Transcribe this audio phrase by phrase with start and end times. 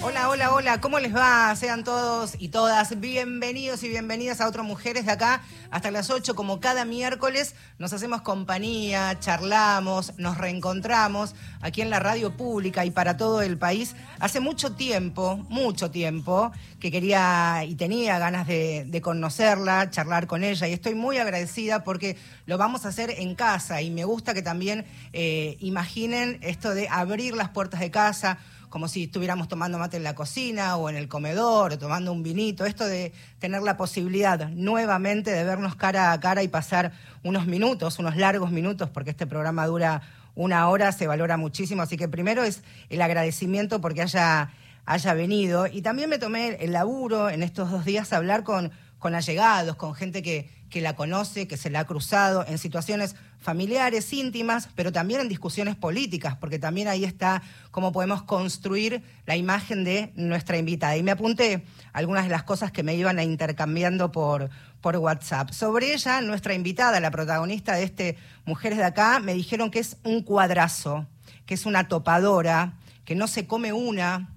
[0.00, 1.54] Hola, hola, hola, ¿cómo les va?
[1.56, 5.42] Sean todos y todas bienvenidos y bienvenidas a otras Mujeres de acá.
[5.70, 12.00] Hasta las 8, como cada miércoles, nos hacemos compañía, charlamos, nos reencontramos aquí en la
[12.00, 13.94] radio pública y para todo el país.
[14.20, 20.44] Hace mucho tiempo, mucho tiempo, que quería y tenía ganas de, de conocerla, charlar con
[20.44, 22.16] ella y estoy muy agradecida porque
[22.46, 26.88] lo vamos a hacer en casa y me gusta que también eh, imaginen esto de
[26.88, 28.38] abrir las puertas de casa
[28.68, 32.22] como si estuviéramos tomando mate en la cocina o en el comedor o tomando un
[32.22, 36.92] vinito, esto de tener la posibilidad nuevamente de vernos cara a cara y pasar
[37.22, 40.02] unos minutos, unos largos minutos, porque este programa dura
[40.34, 44.50] una hora, se valora muchísimo, así que primero es el agradecimiento porque haya,
[44.84, 45.66] haya venido.
[45.66, 49.76] Y también me tomé el laburo en estos dos días a hablar con, con allegados,
[49.76, 54.68] con gente que, que la conoce, que se la ha cruzado en situaciones familiares, íntimas,
[54.74, 60.12] pero también en discusiones políticas, porque también ahí está cómo podemos construir la imagen de
[60.16, 60.96] nuestra invitada.
[60.96, 65.50] Y me apunté algunas de las cosas que me iban a intercambiando por, por WhatsApp.
[65.50, 69.96] Sobre ella, nuestra invitada, la protagonista de este Mujeres de Acá, me dijeron que es
[70.04, 71.06] un cuadrazo,
[71.46, 74.30] que es una topadora, que no se come una,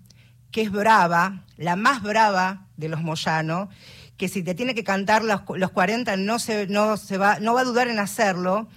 [0.52, 3.70] que es brava, la más brava de los Moyano,
[4.19, 7.53] que si te tiene que cantar los, los 40 no, se, no, se va, no
[7.53, 8.67] va a dudar en hacerlo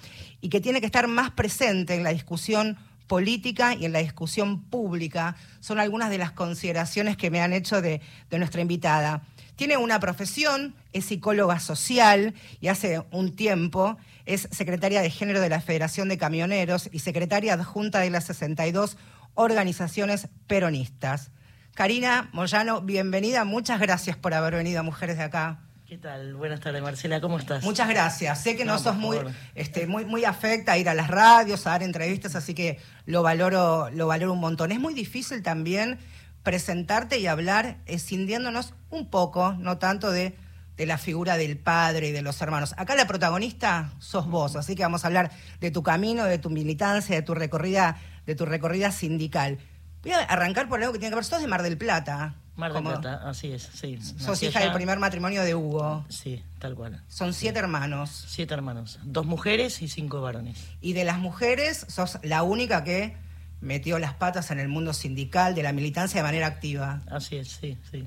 [0.40, 4.62] y que tiene que estar más presente en la discusión política y en la discusión
[4.62, 5.34] pública.
[5.58, 9.24] Son algunas de las consideraciones que me han hecho de, de nuestra invitada.
[9.56, 15.48] Tiene una profesión, es psicóloga social y hace un tiempo es secretaria de género de
[15.48, 18.96] la Federación de Camioneros y secretaria adjunta de las 62
[19.34, 21.32] organizaciones peronistas.
[21.74, 23.44] Karina Moyano, bienvenida.
[23.44, 25.60] Muchas gracias por haber venido a Mujeres de Acá.
[25.86, 26.34] ¿Qué tal?
[26.34, 27.20] Buenas tardes, Marcela.
[27.20, 27.64] ¿Cómo estás?
[27.64, 28.42] Muchas gracias.
[28.42, 29.18] Sé que no, No, sos muy,
[29.54, 33.22] este, muy, muy afecta a ir a las radios, a dar entrevistas, así que lo
[33.22, 34.70] valoro, lo valoro un montón.
[34.70, 35.98] Es muy difícil también
[36.42, 40.36] presentarte y hablar escindiéndonos un poco, no tanto de,
[40.76, 42.74] de la figura del padre y de los hermanos.
[42.76, 45.30] Acá la protagonista sos vos, así que vamos a hablar
[45.60, 49.58] de tu camino, de tu militancia, de tu recorrida, de tu recorrida sindical.
[50.02, 51.24] Voy a arrancar por algo que tiene que ver.
[51.24, 52.34] Sos de Mar del Plata.
[52.56, 53.98] Mar del Plata, así es, sí.
[54.18, 54.68] Sos hija allá.
[54.68, 56.04] del primer matrimonio de Hugo.
[56.08, 57.02] Sí, tal cual.
[57.08, 58.24] Son siete hermanos.
[58.28, 60.68] Siete hermanos, dos mujeres y cinco varones.
[60.80, 63.16] Y de las mujeres, sos la única que
[63.60, 67.00] metió las patas en el mundo sindical, de la militancia de manera activa.
[67.10, 68.06] Así es, sí, sí.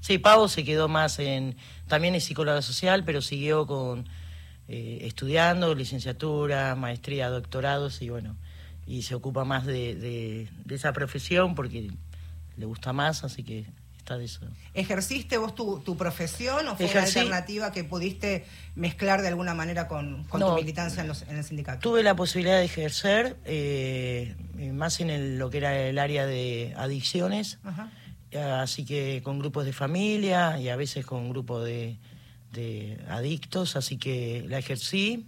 [0.00, 1.56] Sí, Pavo se quedó más en...
[1.86, 4.06] También es psicóloga social, pero siguió con
[4.68, 8.36] eh, estudiando, licenciatura, maestría, doctorados y bueno,
[8.86, 11.90] y se ocupa más de, de- de esa profesión porque
[12.56, 13.64] le gusta más, así que
[13.96, 14.40] está de eso.
[14.74, 17.18] ¿Ejerciste vos tu, tu profesión o fue Ejercí.
[17.18, 18.44] una alternativa que pudiste
[18.74, 20.54] mezclar de alguna manera con, con tu No.
[20.56, 21.80] militancia en, los- en el sindicato?
[21.80, 24.36] Tuve la posibilidad de ejercer eh,
[24.74, 27.90] más en el- lo que era el área de adicciones, Ajá.
[28.60, 31.96] así que con grupos de familia y a veces con grupos de,
[32.52, 35.26] de adictos, así que la ejercí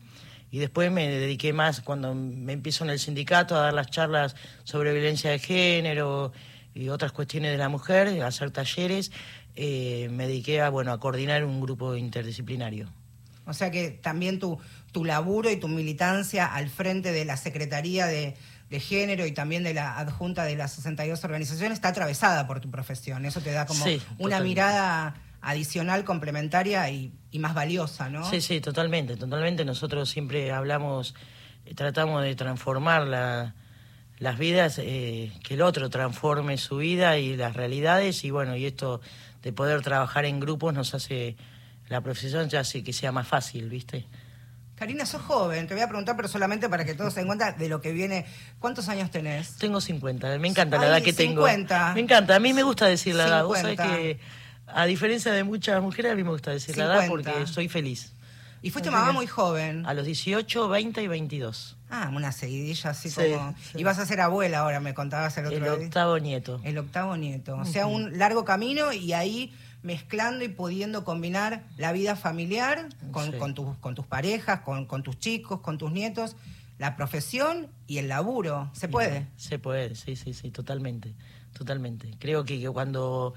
[0.57, 4.35] y después me dediqué más cuando me empiezo en el sindicato a dar las charlas
[4.65, 6.33] sobre violencia de género
[6.75, 9.13] y otras cuestiones de la mujer, a hacer talleres,
[9.55, 12.89] eh, me dediqué a bueno a coordinar un grupo interdisciplinario.
[13.45, 14.59] O sea que también tu,
[14.93, 18.35] tu laburo y tu militancia al frente de la Secretaría de,
[18.71, 22.71] de Género y también de la adjunta de las 62 organizaciones está atravesada por tu
[22.71, 23.27] profesión.
[23.27, 24.43] Eso te da como Sí, una totalmente.
[24.49, 28.29] mirada adicional, complementaria y, y más valiosa, ¿no?
[28.29, 29.65] Sí, sí, totalmente, totalmente.
[29.65, 31.15] Nosotros siempre hablamos,
[31.65, 33.55] eh, tratamos de transformar la-
[34.19, 38.65] las vidas, eh, que el otro transforme su vida y las realidades y bueno, y
[38.65, 39.01] esto
[39.43, 41.37] de poder trabajar en grupos nos hace,
[41.89, 44.07] la profesión ya hace que sea más fácil, ¿viste?
[44.75, 45.67] Karina, sos joven.
[45.67, 47.93] Te voy a preguntar, pero solamente para que todos se den cuenta de lo que
[47.93, 48.27] viene.
[48.59, 49.57] ¿Cuántos años tenés?
[49.57, 51.77] Tengo 50, me encanta la Ay, edad que 50.
[51.79, 51.95] tengo.
[51.95, 53.45] Me encanta, a mí me gusta decir la edad.
[53.45, 53.97] Vos sabés 50.
[53.97, 54.19] que,
[54.67, 57.31] a diferencia de muchas mujeres, a mí me gusta decir la edad 50.
[57.33, 58.13] porque soy feliz.
[58.63, 59.87] Y fuiste mamá muy joven.
[59.87, 61.77] A los 18, 20 y 22.
[61.89, 63.55] Ah, una seguidilla así Sí, como...
[63.73, 63.79] sí.
[63.79, 65.73] Y vas a ser abuela ahora, me contabas el otro El día.
[65.87, 66.61] octavo nieto.
[66.65, 67.57] El octavo nieto.
[67.57, 69.53] O sea, un largo camino y ahí
[69.83, 73.39] mezclando y pudiendo combinar la vida familiar con, Sí.
[73.39, 76.35] con, tus, con tus parejas, con, con tus chicos, con tus nietos,
[76.79, 78.69] la profesión y el laburo.
[78.73, 79.27] ¿Se puede?
[79.37, 81.15] Se puede, sí, sí, sí, totalmente,
[81.57, 82.11] totalmente.
[82.19, 83.35] Creo que, que cuando,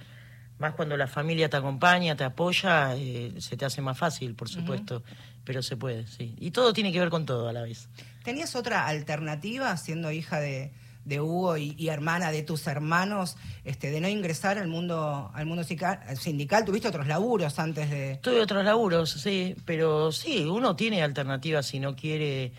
[0.59, 4.49] más cuando la familia te acompaña, te apoya, eh, se te hace más fácil, por
[4.49, 5.03] supuesto,
[5.43, 6.35] pero se puede, sí.
[6.39, 7.89] Y todo tiene que ver con todo a la vez.
[8.23, 10.71] ¿Tenías otra alternativa siendo hija de,
[11.05, 15.63] de Hugo y, hermana de tus hermanos, este, de no ingresar al mundo, al mundo
[15.63, 16.65] sindical.
[16.65, 18.19] ¿Tuviste otros laburos antes de...?
[18.21, 22.51] Tuve otros laburos, sí, pero sí, uno tiene alternativas si no quiere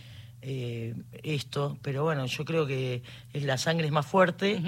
[0.42, 3.02] eh, esto, pero bueno, yo creo que
[3.32, 4.60] es, la sangre es más fuerte,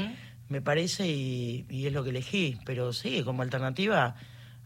[0.52, 2.58] me parece, y, es lo que elegí.
[2.64, 4.14] Pero sí, como alternativa,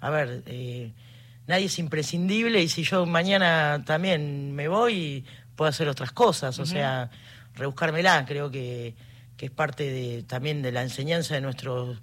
[0.01, 0.93] a ver, eh,
[1.47, 5.25] nadie es imprescindible y si yo mañana también me voy,
[5.55, 7.11] puedo hacer otras cosas, o sea,
[7.55, 8.95] rebuscármela, creo que,
[9.37, 12.03] que es parte de, también de la enseñanza de nuestros,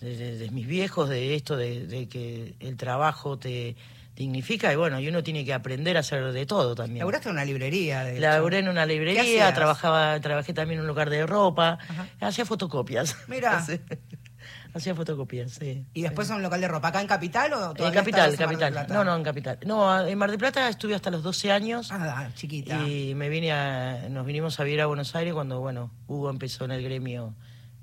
[0.00, 3.76] de, mis viejos, de esto, de que el trabajo te
[4.14, 7.00] dignifica y bueno, y uno tiene que aprender a hacer de todo también.
[7.00, 8.04] Laburaste en una librería.
[8.04, 11.78] De Laburé en una librería, trabajaba, trabajé también en un lugar de ropa,
[12.20, 13.16] hacía fotocopias.
[13.26, 13.64] Mira.
[14.74, 15.84] hacía fotocopias, sí.
[15.94, 16.88] ¿Y después en un local de ropa?
[16.88, 18.86] ¿Acá en Capital o todavía En Capital, Capital.
[18.88, 19.58] No, no, en Capital.
[19.66, 21.90] No, en Mar del Plata estuve hasta los 12 años.
[21.90, 22.86] Ah, chiquita.
[22.86, 26.64] Y me vine a, nos vinimos a vivir a Buenos Aires cuando, bueno, Hugo empezó
[26.64, 27.34] en el gremio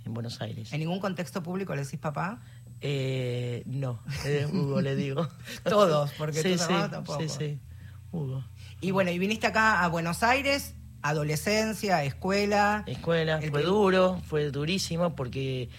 [0.05, 0.71] en Buenos Aires.
[0.73, 2.41] ¿En ningún contexto público le decís papá?
[2.81, 5.27] Eh, no, eh, Hugo le digo.
[5.63, 7.21] Todos, porque sí, sí, tampoco.
[7.21, 7.59] Sí, sí,
[8.11, 8.43] Hugo.
[8.81, 12.83] Y bueno, y viniste acá a Buenos Aires, adolescencia, escuela.
[12.87, 15.69] Escuela, fue duro, fue durísimo porque,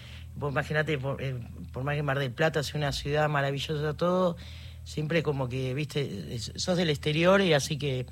[0.41, 1.39] imagínate, eh,
[1.73, 4.37] por, más que Mar del Plata sea una ciudad maravillosa todo,
[4.85, 8.05] siempre como que, viste, sos del exterior y así que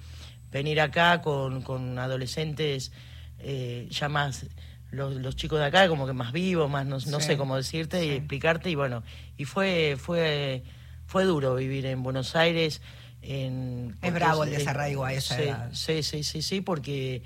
[0.52, 2.92] venir acá con, con adolescentes
[3.40, 4.46] eh, ya más
[4.92, 8.12] los, los, chicos de acá como que más vivos, más no, sé cómo decirte y
[8.12, 9.04] explicarte y bueno,
[9.38, 10.64] y fue fue
[11.06, 12.82] fue duro vivir en Buenos Aires.
[13.22, 15.70] En, es bravo el desarraigo a esa sí, edad.
[15.74, 17.22] Sí, sí, sí, sí, porque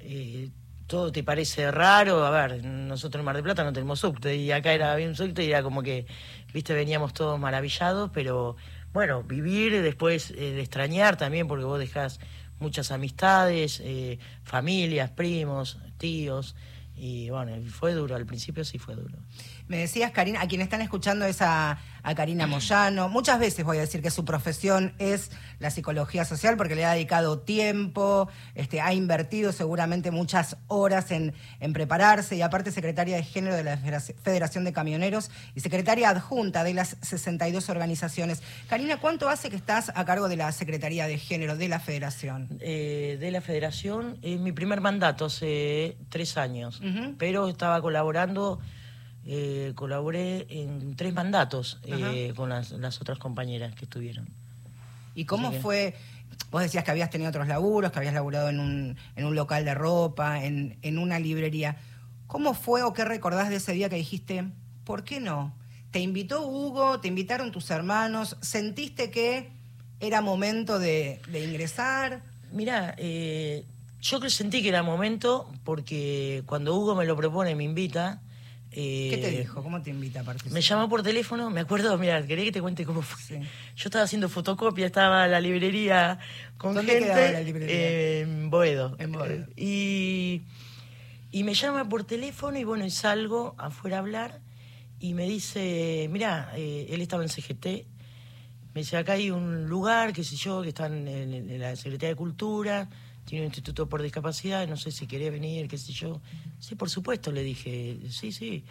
[0.00, 0.50] eh,
[0.86, 2.24] todo te parece raro.
[2.24, 5.44] A ver, nosotros en Mar del Plata no tenemos subte y acá era bien subte
[5.44, 6.06] y era como que,
[6.52, 8.56] viste, veníamos todos maravillados, pero
[8.92, 12.20] bueno, vivir después eh, de extrañar también porque vos dejás
[12.60, 16.54] muchas amistades, eh, familias, primos, tíos.
[16.96, 19.18] Y bueno, fue duro, al principio sí fue duro.
[19.66, 21.78] Me decías, Karina, a quienes están escuchando es a,
[22.16, 23.08] Karina Moyano.
[23.08, 26.92] Muchas veces voy a decir que su profesión es la psicología social porque le ha
[26.92, 33.22] dedicado tiempo, este, ha invertido seguramente muchas horas en, en prepararse y aparte secretaria de
[33.22, 38.42] género de la Federación de Camioneros y secretaria adjunta de las 62 organizaciones.
[38.68, 42.58] Karina, ¿cuánto hace que estás a cargo de la Secretaría de Género de la Federación?
[42.60, 46.82] Eh, de la Federación, es mi primer mandato hace tres años,
[47.16, 48.60] pero estaba colaborando
[49.26, 54.28] eh, colaboré en tres mandatos eh, con las, otras compañeras que estuvieron.
[55.14, 55.94] ¿Y cómo fue?
[56.50, 59.64] Vos decías que habías tenido otros laburos, que habías laburado en un, en un local
[59.64, 61.76] de ropa, en, en una librería.
[62.26, 64.44] ¿Cómo fue o qué recordás de ese día que dijiste,
[64.84, 65.54] ¿por qué no?
[65.90, 66.98] ¿Te invitó Hugo?
[66.98, 68.36] ¿Te invitaron tus hermanos?
[68.40, 69.52] ¿Sentiste que
[70.00, 72.22] era momento de, ingresar?
[72.50, 73.64] Mira, eh,
[74.00, 78.20] yo sentí que era momento porque cuando Hugo me lo propone, me invita,
[78.74, 79.62] ¿Qué te dijo?
[79.62, 80.52] ¿Cómo te invita a participar?
[80.54, 83.40] Me llamó por teléfono, me acuerdo, mira, quería que te cuente cómo fue.
[83.40, 83.46] Yo
[83.86, 86.18] estaba haciendo fotocopia, estaba en la librería
[86.58, 87.06] con ¿Dónde gente.
[87.08, 88.20] quedaba la librería?
[88.20, 88.96] en Boedo.
[88.98, 89.46] En Boedo.
[89.56, 90.42] y,
[91.30, 94.40] y me llama por teléfono y bueno, y salgo afuera a hablar
[95.00, 97.66] y me dice, mira, eh, él estaba en CGT,
[98.74, 102.08] me dice, acá hay un lugar, qué sé yo, que está en, en la Secretaría
[102.10, 102.88] de Cultura,
[103.24, 106.20] tiene un instituto por discapacidad, no sé si quería venir, qué sé yo.
[106.58, 108.64] Sí, por supuesto, le dije, sí, sí.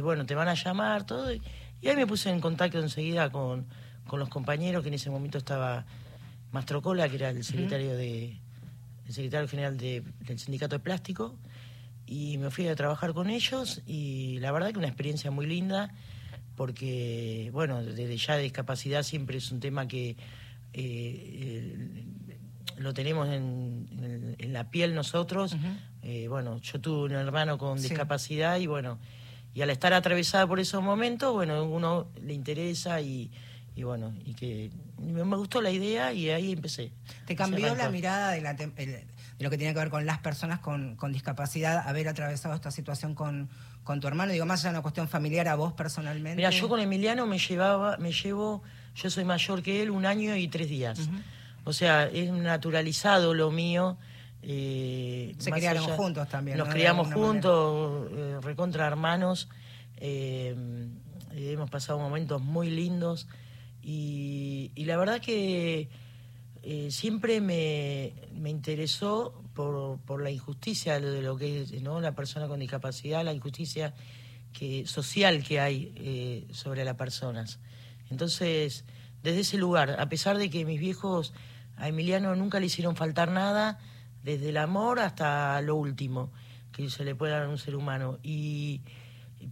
[0.00, 1.32] Bueno, te van a llamar, todo.
[1.32, 3.66] Y ahí me puse en contacto enseguida con,
[4.06, 5.86] con los compañeros, que en ese momento estaba
[6.52, 8.36] Mastrocola, que era el secretario de
[9.06, 11.36] el secretario general del sindicato de plástico,
[12.06, 15.92] y me fui a trabajar con ellos, y la verdad que una experiencia muy linda,
[16.56, 20.16] porque, bueno, desde ya discapacidad siempre es un tema que
[20.72, 22.04] eh,
[22.80, 25.54] lo tenemos en, en, la piel nosotros.
[26.02, 28.98] Eh, bueno, yo tuve un hermano con discapacidad y bueno,
[29.54, 33.30] y al estar atravesada por esos momentos, bueno, uno le interesa y,
[33.76, 36.92] y bueno, y que me gustó la idea y ahí empecé.
[37.26, 39.06] ¿Te cambió la mirada de, la, de,
[39.38, 43.14] lo que tiene que ver con las personas con, con discapacidad, haber atravesado esta situación
[43.14, 43.50] con,
[43.84, 44.32] con tu hermano?
[44.32, 46.36] Digo, más allá de una cuestión familiar a vos personalmente.
[46.36, 48.62] Mira, yo con Emiliano me llevaba, me llevo,
[48.94, 51.10] yo soy mayor que él, un año y tres días.
[51.64, 53.98] O sea, es naturalizado lo mío.
[54.42, 56.56] Eh, Se criaron juntos también.
[56.56, 59.48] Nos criamos juntos, eh, recontra hermanos.
[59.98, 60.54] Eh,
[61.34, 63.28] hemos pasado momentos muy lindos.
[63.82, 65.88] Y, la verdad que
[66.90, 68.12] siempre me,
[68.44, 72.00] interesó por, por, la injusticia de lo que es ¿no?
[72.00, 73.94] la persona con discapacidad, la injusticia
[74.52, 77.58] que, social que hay sobre las personas.
[78.10, 78.84] Entonces,
[79.22, 81.32] desde ese lugar, a pesar de que mis viejos
[81.76, 83.78] a Emiliano nunca le hicieron faltar nada,
[84.22, 86.32] desde el amor hasta lo último.
[86.72, 88.18] que se le puede dar a un ser humano.
[88.22, 88.82] Y,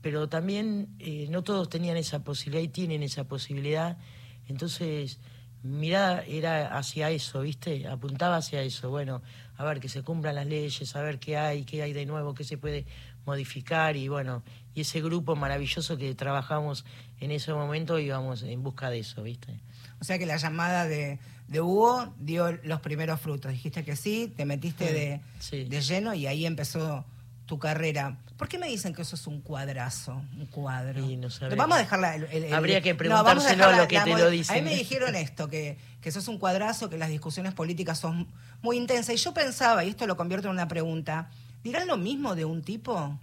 [0.03, 3.99] pero también eh, no todos tenían esa posibilidad y tienen esa posibilidad.
[4.47, 5.19] Entonces,
[5.63, 7.89] mi mirada era hacia eso, ¿viste?
[7.89, 8.91] Apuntaba hacia eso.
[8.91, 9.23] Bueno,
[9.57, 12.35] a ver que se cumplan las leyes, a ver qué hay, qué hay de nuevo,
[12.35, 12.87] qué se puede
[13.33, 14.43] modificar y bueno,
[14.75, 16.85] y ese grupo maravilloso que trabajamos
[17.21, 19.61] en ese momento íbamos en busca de eso, ¿viste?
[20.01, 21.19] O sea que la llamada de,
[21.49, 23.53] de Hugo dio los primeros frutos.
[23.53, 25.65] Dijiste que sí, te metiste de, Sí.
[25.65, 27.05] de lleno y ahí empezó
[27.47, 28.17] tu carrera.
[28.37, 31.01] ¿Por qué me dicen que eso es un cuadrazo, un cuadro?
[31.05, 31.57] Y no sabría.
[31.57, 32.15] vamos a dejarla.
[32.15, 34.57] el- el- el- Habría que preguntárselo a lo que la te lo dicen.
[34.57, 38.29] A mí me dijeron esto, que, que sos un cuadrazo, que las discusiones políticas son
[38.63, 39.15] muy intensas.
[39.15, 41.31] Y yo pensaba, y esto lo convierto en una pregunta,
[41.63, 43.19] ¿dirán lo mismo de un tipo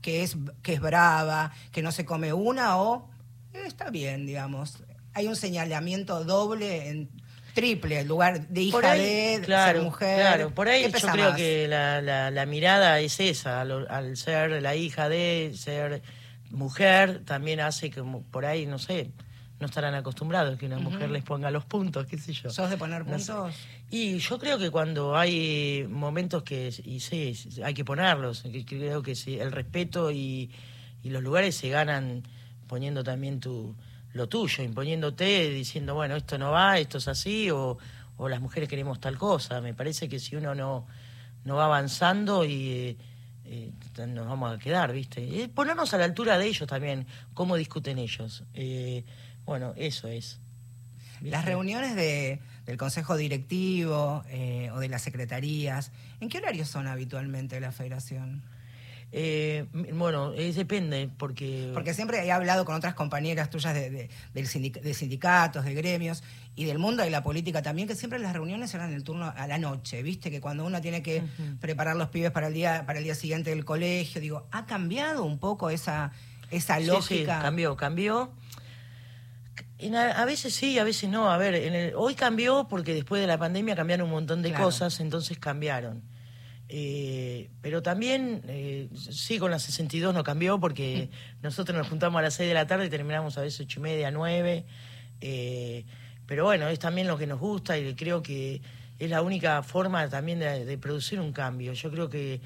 [0.00, 3.08] que es, que es brava, que no se come una o
[3.54, 4.82] eh, está bien, digamos?
[5.14, 7.10] Hay un señalamiento doble, en
[7.54, 10.20] triple, en lugar de hija ahí, de, claro, ser mujer.
[10.20, 11.36] Claro, por ahí ¿Qué yo creo más?
[11.36, 16.02] que la, la, la mirada es esa, al, al ser la hija de, ser
[16.50, 19.10] mujer, también hace que por ahí, no sé,
[19.60, 22.50] no estarán acostumbrados que una mujer les ponga los puntos, qué sé yo.
[22.50, 23.32] ¿Sos de poner No sé.
[23.94, 29.02] Y yo creo que cuando hay momentos que, y sí, hay que ponerlos, que creo
[29.02, 30.50] que sí, el respeto y,
[31.02, 32.22] y los lugares se ganan
[32.66, 33.76] poniendo también tu,
[34.14, 37.76] lo tuyo, imponiéndote, diciendo, bueno, esto no va, esto es así, o,
[38.16, 39.60] o las mujeres queremos tal cosa.
[39.60, 40.86] Me parece que si uno no,
[41.44, 42.96] no va avanzando y eh,
[43.44, 43.72] eh,
[44.06, 45.42] nos vamos a quedar, ¿viste?
[45.42, 48.44] Eh, ponernos a la altura de ellos también, cómo discuten ellos.
[48.54, 49.04] Eh,
[49.44, 50.40] bueno, eso es.
[51.22, 56.86] Las reuniones de, del consejo directivo eh, o de las secretarías, ¿en qué horarios son
[56.86, 58.42] habitualmente la federación?
[59.14, 61.70] Eh, bueno, eh, depende, porque...
[61.74, 65.74] Porque siempre he hablado con otras compañeras tuyas de, de- del sindic- de sindicatos, de
[65.74, 66.22] gremios
[66.56, 69.46] y del mundo de la política también, que siempre las reuniones eran el turno a
[69.46, 70.30] la noche, ¿viste?
[70.30, 71.22] Que cuando uno tiene que
[71.60, 75.24] preparar los pibes para el día para el día siguiente del colegio, digo, ¿ha cambiado
[75.24, 76.12] un poco esa,
[76.50, 77.36] esa Sí, lógica?
[77.36, 78.30] Sí, cambió, cambió.
[79.82, 81.30] En a, a veces sí, a veces no.
[81.30, 84.50] A ver, en el- hoy cambió porque después de la pandemia cambiaron un montón de
[84.50, 84.64] Claro.
[84.64, 86.02] cosas, entonces cambiaron.
[86.68, 91.10] Eh, pero también, eh, sí, con la 62 no cambió porque
[91.42, 93.82] nosotros nos juntamos a las 6 de la tarde y terminamos a veces 8 y
[93.82, 94.64] media, 9.
[95.20, 95.84] Eh,
[96.26, 98.62] pero bueno, es también lo que nos gusta y creo que
[98.98, 101.72] es la única forma también de, de producir un cambio.
[101.74, 102.40] Yo creo que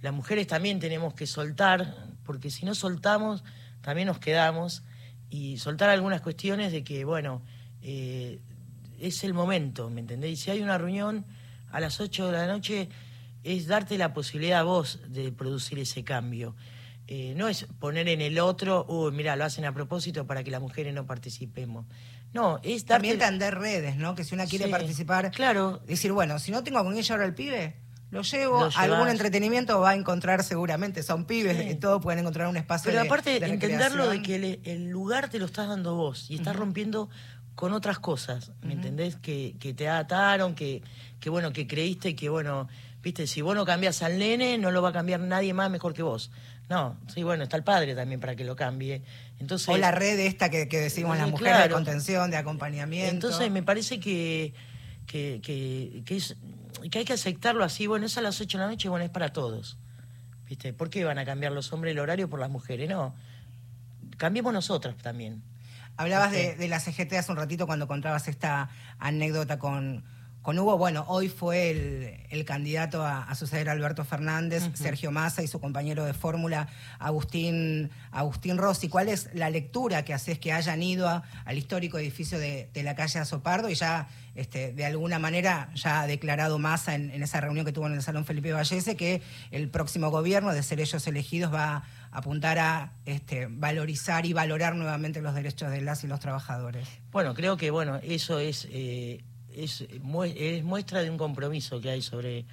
[0.00, 3.42] las mujeres también tenemos que soltar, porque si no soltamos,
[3.82, 4.84] también nos quedamos
[5.30, 7.42] y soltar algunas cuestiones de que, bueno,
[7.82, 8.38] eh,
[9.00, 10.30] es el momento, ¿me entendés?
[10.32, 11.24] Y si hay una reunión
[11.70, 12.88] a las 8 de la noche,
[13.44, 16.54] es darte la posibilidad a vos de producir ese cambio.
[17.08, 20.50] Eh, no es poner en el otro, uy, mira, lo hacen a propósito para que
[20.50, 21.86] las mujeres no participemos.
[22.32, 23.08] No, es darte...
[23.08, 24.14] También tender redes, ¿no?
[24.16, 25.80] Que si una quiere Sí, participar, claro.
[25.86, 27.76] decir, bueno, si no tengo con ella ahora el pibe,
[28.10, 31.74] lo llevo, algún entretenimiento va a encontrar seguramente, son pibes, Sí.
[31.74, 35.28] todos pueden encontrar un espacio Pero de- aparte, de entenderlo de que el, el lugar
[35.28, 37.08] te lo estás dando vos y estás rompiendo
[37.56, 39.16] con otras cosas, ¿me entendés?
[39.16, 40.82] Que, que te ataron, que,
[41.20, 42.68] que bueno, que creíste que bueno,
[43.02, 45.94] viste, si vos no cambias al nene, no lo va a cambiar nadie más mejor
[45.94, 46.30] que vos.
[46.68, 49.02] No, sí, bueno, está el padre también para que lo cambie.
[49.38, 53.10] Entonces, O la red esta que, que decimos las Eh, mujeres de contención, de acompañamiento.
[53.14, 54.52] Entonces me parece que,
[55.06, 56.36] que, que, que es,
[56.90, 59.10] que hay que aceptarlo así, bueno, es a las 8 de la noche, bueno, es
[59.10, 59.78] para todos.
[60.46, 60.72] ¿Viste?
[60.72, 62.88] ¿Por qué van a cambiar los hombres el horario por las mujeres?
[62.88, 63.14] No.
[64.16, 65.42] Cambiemos nosotras también.
[65.96, 70.04] Hablabas de, de la CGT hace un ratito cuando contabas esta anécdota con,
[70.46, 70.78] con Hugo.
[70.78, 75.48] Bueno, hoy fue el, el candidato a, a suceder a Alberto Fernández, Sergio Massa y
[75.48, 76.68] su compañero de fórmula,
[77.00, 78.88] Agustín, Agustín Rossi.
[78.88, 82.82] ¿Cuál es la lectura que haces que hayan ido a- al histórico edificio de, de
[82.84, 87.24] la calle Azopardo y ya, este, de alguna manera, ya ha declarado Massa en, en
[87.24, 90.78] esa reunión que tuvo en el Salón Felipe Vallese que el próximo gobierno, de ser
[90.78, 96.04] ellos elegidos, va a apuntar a este, valorizar y valorar nuevamente los derechos de las
[96.04, 96.86] y los trabajadores.
[97.10, 99.24] Bueno, creo que bueno, eso es, eh,
[99.56, 99.80] es,
[100.36, 102.44] es muestra de un compromiso que hay sobre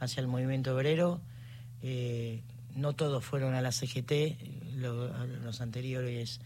[0.00, 1.20] hacia el movimiento obrero.
[1.82, 2.42] Eh,
[2.74, 4.12] no todos fueron a la CGT,
[4.76, 6.40] lo- a los anteriores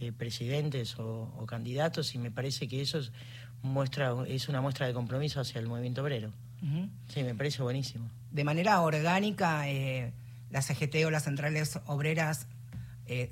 [0.00, 3.10] eh, presidentes o, o candidatos, y me parece que eso es,
[3.62, 6.32] muestra, es una muestra de compromiso hacia el movimiento obrero.
[7.08, 8.08] Sí, me parece buenísimo.
[8.30, 10.12] De manera orgánica, eh,
[10.50, 12.46] la CGT o las centrales obreras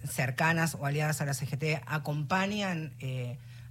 [0.08, 2.94] cercanas o aliadas a la CGT acompañan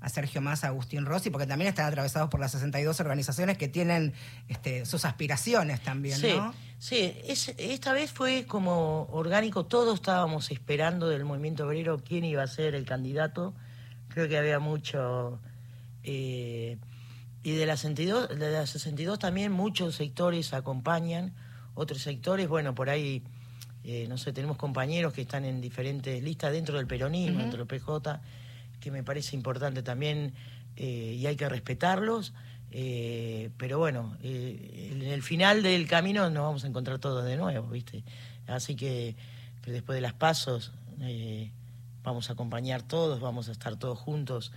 [0.05, 3.67] a Sergio Massa, a Agustín Rossi, porque también están atravesados por las 62 organizaciones que
[3.67, 4.13] tienen
[4.47, 6.53] este, sus aspiraciones también, Sí, ¿no?
[6.77, 12.43] sí es- esta vez fue como orgánico, todos estábamos esperando del movimiento obrero quién iba
[12.43, 13.55] a ser el candidato,
[14.09, 15.39] creo que había mucho...
[16.03, 16.77] eh,
[17.43, 21.33] y de la, 62, de la 62 también muchos sectores acompañan,
[21.75, 23.23] otros sectores, bueno, por ahí,
[23.83, 27.67] eh, no sé, tenemos compañeros que están en diferentes listas dentro del peronismo, dentro del
[27.67, 28.19] PJ,
[28.85, 30.35] que me parece importante también
[30.75, 32.33] eh, y hay que respetarlos.
[32.69, 37.67] Eh, pero bueno, en el final del camino nos vamos a encontrar todos de nuevo,
[37.69, 38.03] ¿viste?
[38.45, 39.15] Así que,
[39.65, 40.71] después de las pasos
[42.03, 44.51] vamos a acompañar todos, vamos a estar todos juntos.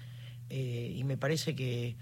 [0.51, 1.97] y me parece que,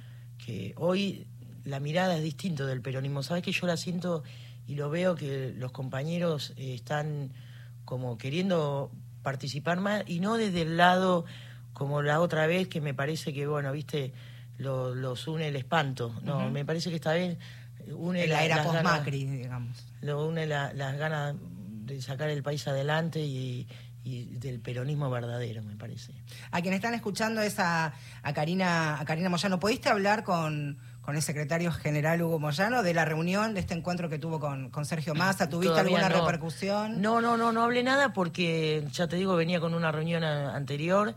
[0.75, 1.29] hoy
[1.65, 3.23] la mirada es distinta del peronismo.
[3.23, 4.25] Sabes que yo la siento
[4.67, 7.31] y lo veo que los compañeros eh, están
[7.85, 8.91] como queriendo
[9.23, 11.25] participar más y no desde el lado
[11.77, 14.15] como la otra vez que me parece que, bueno, viste,
[14.57, 16.15] los une el espanto.
[16.23, 17.37] No, me parece que esta vez
[17.95, 19.85] une la, era post-Macri, digamos.
[20.01, 23.69] Lo une las ganas de sacar el país adelante y,
[24.05, 26.15] del peronismo verdadero, me parece.
[26.51, 27.93] A quienes están escuchando es a,
[28.35, 29.61] Karina, a Karina Moyano.
[29.61, 34.09] ¿Pudiste hablar con, con el secretario general Hugo Moyano de la reunión, de este encuentro
[34.09, 35.51] que tuvo con, Sergio Massa?
[35.51, 37.03] ¿Tuviste alguna repercusión?
[37.03, 41.15] No, no, no, no hablé nada porque, ya te digo, venía con una reunión anterior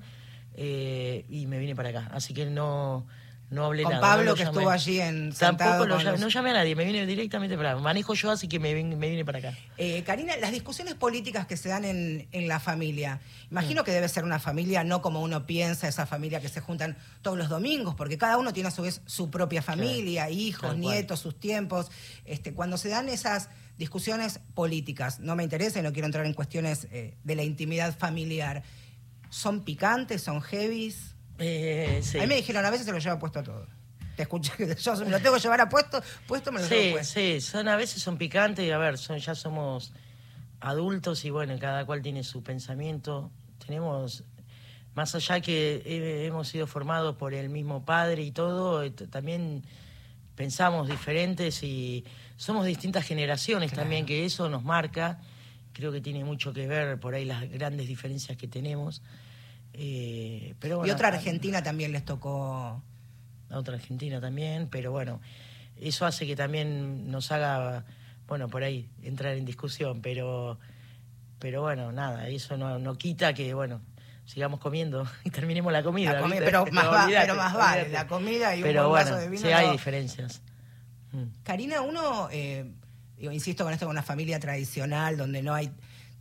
[0.56, 2.10] eh, y me vine para acá.
[2.14, 3.06] Así que no,
[3.50, 4.02] no hablé con nada.
[4.02, 5.34] Pablo, que estuvo allí en.
[5.34, 7.82] Tampoco lo llamé, no llamé a nadie, me vine directamente para acá.
[7.82, 9.58] Manejo yo, así que me, me vine para acá.
[9.78, 13.86] Eh, Karina, las discusiones políticas que se dan en, en la familia, imagino mm.
[13.86, 17.38] que debe ser una familia no como uno piensa, esa familia que se juntan todos
[17.38, 21.40] los domingos, porque cada uno tiene a su vez su propia familia, hijos, nietos, sus
[21.40, 21.90] tiempos.
[22.26, 26.34] Este, cuando se dan esas discusiones políticas, no me interesa y no quiero entrar en
[26.34, 28.62] cuestiones eh, de la intimidad familiar,
[29.30, 31.16] ¿son picantes, son heavies?
[31.40, 33.68] Eh, a mí me dijeron, a veces se lo lleva puesto todo.
[34.16, 36.90] Te escuché que yo me lo tengo que llevar a puesto, puesto me lo sí,
[36.92, 37.14] puesto.
[37.14, 39.94] Sí, son, a veces son picantes y a ver, son, ya somos
[40.60, 43.32] adultos y bueno, cada cual tiene su pensamiento.
[43.66, 44.26] Tenemos,
[44.94, 45.82] más allá que
[46.26, 49.64] hemos sido formados por el mismo padre y todo, eh, también
[50.36, 52.04] pensamos diferentes y
[52.36, 55.20] somos distintas generaciones también, que eso nos marca.
[55.74, 59.02] Creo que tiene mucho que ver por ahí las grandes diferencias que tenemos.
[59.74, 62.82] Eh, pero y otra Argentina también les tocó.
[63.52, 65.22] otra Argentina también, pero bueno,
[65.80, 67.86] eso hace que también nos haga,
[68.28, 70.60] bueno, por ahí entrar en discusión, pero,
[71.40, 73.82] pero bueno, nada, eso no, quita que, bueno,
[74.26, 76.12] sigamos comiendo y terminemos la comida.
[76.12, 79.42] pero, más pero, más vale, la comida y un buen vaso de vino.
[79.42, 80.42] Sí, hay diferencias.
[81.12, 81.44] Mm.
[81.44, 82.70] Karina, uno, eh,
[83.20, 85.72] insisto con esto, con una familia tradicional donde no hay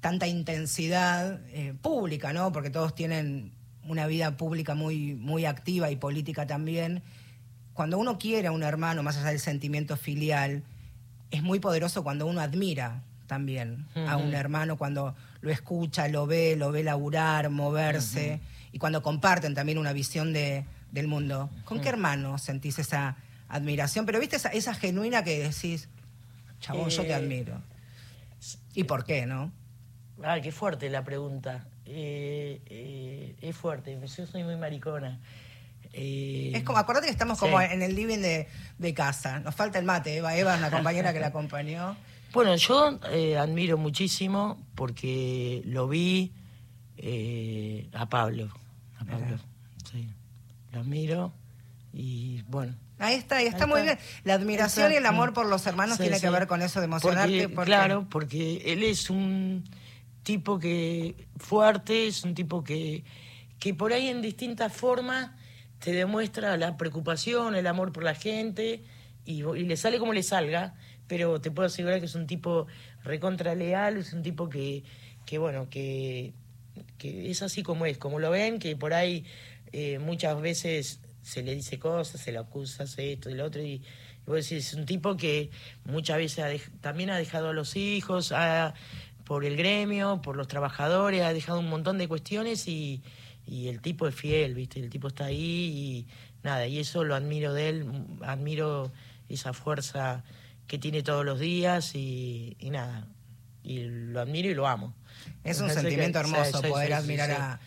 [0.00, 2.52] tanta intensidad eh, pública, ¿no?
[2.52, 3.52] Porque todos tienen
[3.84, 7.02] una vida pública muy, muy activa y política también.
[7.72, 10.62] Cuando uno quiere a un hermano, más allá del sentimiento filial,
[11.30, 16.56] es muy poderoso cuando uno admira también a un hermano, cuando lo escucha, lo ve,
[16.56, 18.40] lo ve laburar, moverse,
[18.72, 21.50] y cuando comparten también una visión de, del mundo.
[21.64, 23.16] ¿Con qué hermano sentís esa
[23.48, 24.06] admiración?
[24.06, 25.88] Pero viste esa, esa genuina que decís,
[26.60, 27.62] chabón, yo te eh, admiro.
[28.74, 29.52] ¿Y por qué, no?
[30.22, 31.66] Ay, qué fuerte la pregunta.
[31.84, 35.20] Eh, eh, es fuerte, yo soy muy maricona.
[35.92, 39.40] Es como, acuérdate que estamos como en el living de, casa.
[39.40, 41.96] Nos falta el mate, Eva, Eva, una compañera que la acompañó.
[42.30, 43.00] Bueno, yo
[43.38, 46.30] admiro muchísimo porque lo vi
[47.94, 48.50] a Pablo.
[48.98, 49.38] A Pablo,
[49.90, 50.06] sí.
[50.72, 51.32] Lo admiro
[51.92, 52.74] y bueno.
[52.98, 53.98] Ahí está, ahí está, muy bien.
[54.24, 57.48] La admiración y el amor por los hermanos tiene que ver con eso de emocionarte.
[57.64, 59.64] Claro, porque él es un
[60.24, 63.04] tipo que fuerte, es un tipo que,
[63.58, 65.30] que por ahí en distintas formas
[65.78, 68.82] te demuestra la preocupación, el amor por la gente
[69.24, 70.74] y, le sale como le salga,
[71.06, 72.66] pero te puedo asegurar que es un tipo
[73.04, 74.82] recontra leal, es un tipo que,
[75.24, 76.32] que bueno, que,
[76.98, 79.24] que es así como es, como lo ven, que por ahí
[79.72, 83.62] eh, muchas veces se le dice cosas, se le acusa, hace esto y lo otro,
[83.62, 83.82] y, y
[84.24, 85.50] vos decís, es un tipo que
[85.84, 88.72] muchas veces también ha dejado a los hijos, ha,
[89.24, 93.02] por el gremio, por los trabajadores, ha dejado un montón de cuestiones y,
[93.46, 94.80] el tipo es fiel, ¿viste?
[94.80, 96.06] El tipo está ahí y
[96.42, 97.86] nada, y eso lo admiro de él,
[98.22, 98.90] admiro
[99.28, 100.22] esa fuerza
[100.66, 103.06] que tiene todos los días y, nada,
[103.62, 104.94] y lo admiro y lo amo.
[105.44, 107.60] Es un sentimiento hermoso poder admirar a,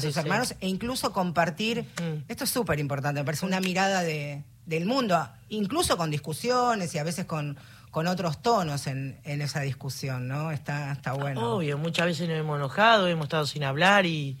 [0.00, 2.24] sus hermanos e incluso compartir, mm.
[2.28, 6.98] esto es súper importante, me parece una mirada de, del mundo, incluso con discusiones y
[6.98, 7.56] a veces con
[7.96, 10.52] con otros tonos en, en esa discusión, ¿no?
[10.52, 11.54] Está, está bueno.
[11.54, 14.36] Obvio, muchas veces nos hemos enojado, hemos estado sin hablar y...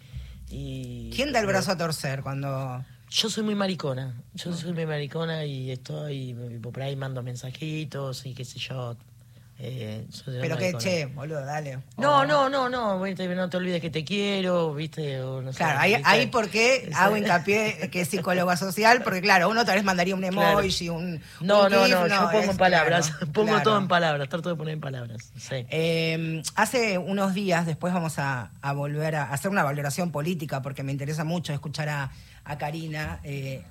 [0.46, 2.84] ¿Quién da el brazo a torcer cuando...?
[3.08, 8.34] Yo soy muy maricona, yo soy muy maricona y estoy, por ahí mando mensajitos y
[8.34, 8.94] qué sé yo,
[9.58, 11.78] Eh, Pero que, che, boludo, dale.
[11.96, 15.56] No, O- no, no, no, no te olvides que te quiero, viste, o no sé,
[15.58, 19.64] Claro, ahí, ahí por qué Ese- hago hincapié que es psicóloga social, porque claro, uno
[19.64, 20.60] tal vez mandaría un Claro.
[20.60, 21.22] emoji, un.
[21.40, 23.62] No, un no, GIF, no, yo pongo en palabras, claro, pongo claro.
[23.62, 25.64] todo en palabras, trato de poner en palabras, sí.
[25.70, 30.82] Eh, hace unos días, después vamos a, a volver a hacer una valoración política, porque
[30.82, 32.10] me interesa mucho escuchar a,
[32.44, 33.20] a Karina.
[33.24, 33.62] Eh,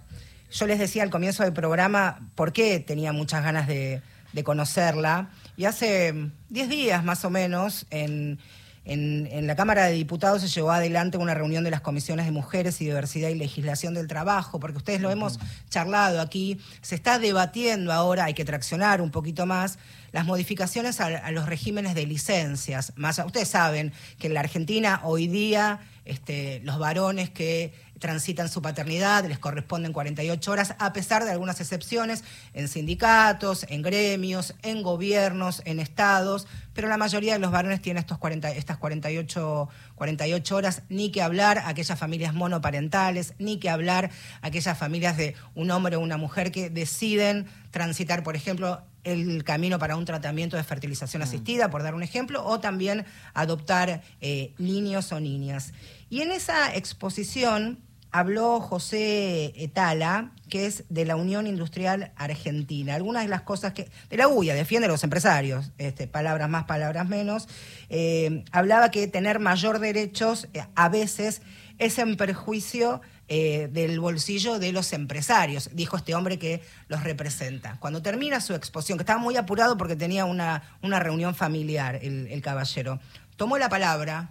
[0.51, 4.01] yo les decía al comienzo del programa por qué tenía muchas ganas de,
[4.33, 5.29] de conocerla.
[5.57, 6.13] Y hace
[6.49, 8.39] 10 días más o menos, en,
[8.83, 12.31] en- en la Cámara de Diputados se llevó adelante una reunión de las comisiones de
[12.31, 15.39] mujeres y diversidad y legislación del trabajo, porque ustedes lo hemos
[15.69, 19.79] charlado aquí, se está debatiendo ahora, hay que traccionar un poquito más,
[20.11, 22.93] las modificaciones a, a los regímenes de licencias.
[22.95, 28.61] Más, ustedes saben que en la Argentina hoy día este, los varones que transitan su
[28.61, 34.83] paternidad les corresponden 48 horas, a pesar de algunas excepciones en sindicatos, en gremios, en
[34.83, 40.55] gobiernos, en estados, pero la mayoría de los varones tienen estos 40, estas 48, 48
[40.55, 45.95] horas, ni que hablar aquellas familias monoparentales, ni que hablar aquellas familias de un hombre
[45.95, 51.21] o una mujer que deciden transitar, por ejemplo, el camino para un tratamiento de fertilización
[51.21, 55.73] asistida, por dar un ejemplo, o también adoptar eh, niños o niñas.
[56.09, 57.84] Y en esa exposición
[58.15, 62.95] habló José Etala, que es de la Unión Industrial Argentina.
[62.95, 63.89] Algunas de las cosas que.
[64.09, 67.49] de la UIA, defiende a los empresarios, este, palabras más, palabras menos.
[67.89, 71.41] eh, hablaba que tener mayor derechos eh, a veces
[71.77, 77.77] es en perjuicio eh, del bolsillo de los empresarios, dijo este hombre que los representa.
[77.81, 82.27] Cuando termina su exposición, que estaba muy apurado porque tenía una, una reunión familiar, el,
[82.27, 83.01] el caballero,
[83.35, 84.29] tomó la palabra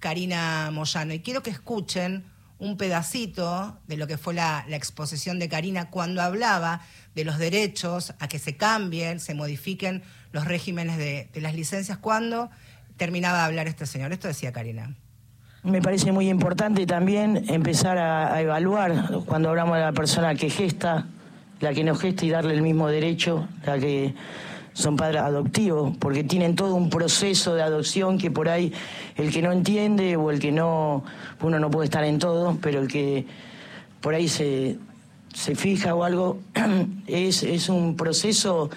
[0.00, 2.30] Karina Moyano y quiero que escuchen
[2.62, 6.80] un pedacito de lo que fue la, exposición de Karina cuando hablaba
[7.12, 11.98] de los derechos a que se cambien, se modifiquen los regímenes de, de las licencias,
[11.98, 12.50] cuando
[12.96, 14.12] terminaba de hablar este señor.
[14.12, 14.94] Esto decía Karina.
[15.64, 20.48] Me parece muy importante también empezar a, a evaluar cuando hablamos de la persona que
[20.48, 21.06] gesta,
[21.58, 24.14] la que no gesta y darle el mismo derecho, la que
[24.72, 28.72] son padres adoptivos, porque tienen todo un proceso de adopción que por ahí
[29.16, 31.04] el que no entiende o el que no,
[31.40, 33.26] uno no puede estar en todo, pero el que
[34.00, 34.78] por ahí se,
[35.34, 36.38] se fija o algo,
[37.06, 38.70] es, es un proceso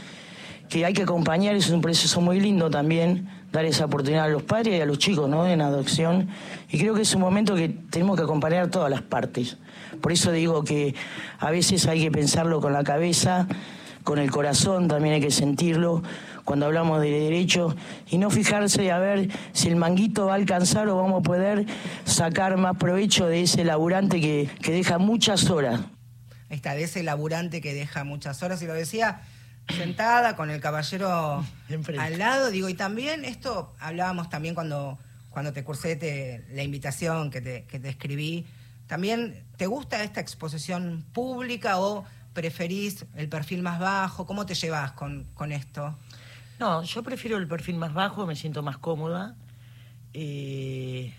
[0.70, 4.44] que hay que acompañar, es un proceso muy lindo también, dar esa oportunidad a los
[4.44, 5.48] padres y a los chicos, ¿no?
[5.48, 6.28] En adopción.
[6.70, 9.58] Y creo que es un momento que tenemos que acompañar todas las partes.
[10.02, 10.94] Por eso digo que
[11.40, 13.48] a veces hay que pensarlo con la cabeza,
[14.06, 16.02] con el corazón también hay que sentirlo
[16.46, 17.76] cuando hablamos de derechos
[18.08, 21.66] y no fijarse a ver si el manguito va a alcanzar o vamos a poder
[22.06, 25.82] sacar más provecho de ese laburante que, que deja muchas horas.
[26.50, 29.22] Ahí está, de ese laburante que deja muchas horas, y lo decía
[29.76, 31.44] sentada con el caballero
[32.00, 35.00] al lado, digo, y también esto hablábamos también cuando,
[35.32, 38.46] cuando te cursé te- la invitación que te, que te escribí,
[38.86, 44.28] también, ¿te gusta esta exposición pública o preferís el perfil más bajo?
[44.28, 45.98] ¿Cómo te llevas con, con esto?
[46.60, 49.36] No, yo prefiero el perfil más bajo, me siento más cómoda.
[50.14, 51.12] Eh,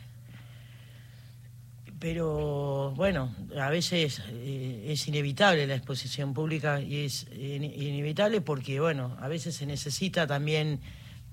[1.98, 8.80] pero bueno, a veces eh, es inevitable la exposición pública y es in- inevitable porque,
[8.80, 10.80] bueno, a veces se necesita también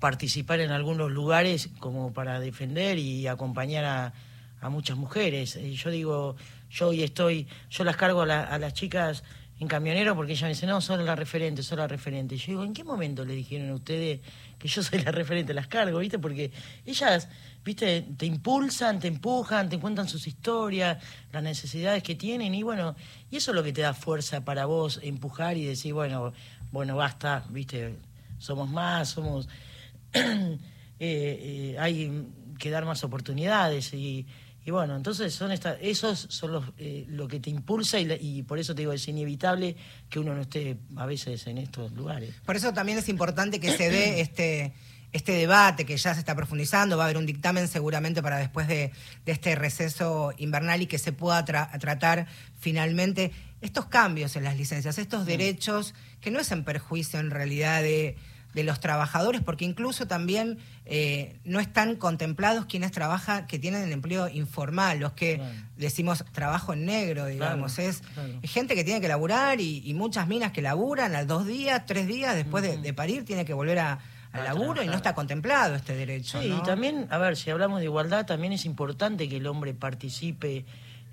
[0.00, 4.12] participar en algunos lugares como para defender y acompañar a,
[4.60, 5.56] a muchas mujeres.
[5.56, 6.36] Eh, yo digo,
[6.70, 9.22] yo hoy estoy, yo las cargo a, la- a las chicas
[9.60, 12.36] en camionero porque ella me dice, no, son la referente, son la referente.
[12.36, 14.20] Yo digo, ¿en qué momento le dijeron a ustedes
[14.58, 15.54] que yo soy la referente?
[15.54, 16.18] Las cargo, ¿viste?
[16.18, 16.50] Porque
[16.84, 17.28] ellas,
[17.64, 18.02] ¿viste?
[18.16, 22.96] Te impulsan, te empujan, te cuentan sus historias, las necesidades que tienen y bueno,
[23.30, 26.32] y eso es lo que te da fuerza para vos empujar y decir, bueno,
[26.72, 27.96] bueno, basta, ¿viste?
[28.38, 29.48] Somos más, somos...
[30.12, 30.58] eh,
[30.98, 32.26] eh, hay
[32.58, 34.26] que dar más oportunidades y,
[34.66, 38.16] y bueno, entonces son esta, esos son los, eh, lo que te impulsa y, la-
[38.16, 39.76] y por eso te digo, es inevitable
[40.08, 42.34] que uno no esté a veces en estos lugares.
[42.46, 44.72] Por eso también es importante que se dé este,
[45.12, 46.96] este debate que ya se está profundizando.
[46.96, 48.90] Va a haber un dictamen seguramente para después de,
[49.26, 52.26] de este receso invernal y que se pueda tra- tratar
[52.58, 57.82] finalmente estos cambios en las licencias, estos derechos que no es en perjuicio en realidad
[57.82, 58.16] de,
[58.54, 63.92] de los trabajadores, porque incluso también eh, no están contemplados quienes trabajan, que tienen el
[63.92, 65.52] empleo informal, los que Claro.
[65.76, 67.74] decimos trabajo en negro, digamos.
[67.74, 68.32] Claro, es, claro.
[68.44, 72.06] gente que tiene que laburar y, y muchas minas que laburan a dos días, tres
[72.06, 73.98] días después de, de parir, tiene que volver a-
[74.32, 76.42] al laburo y no está contemplado este derecho.
[76.42, 76.58] Sí, ¿no?
[76.58, 80.64] y también, a ver, si hablamos de igualdad, también es importante que el hombre participe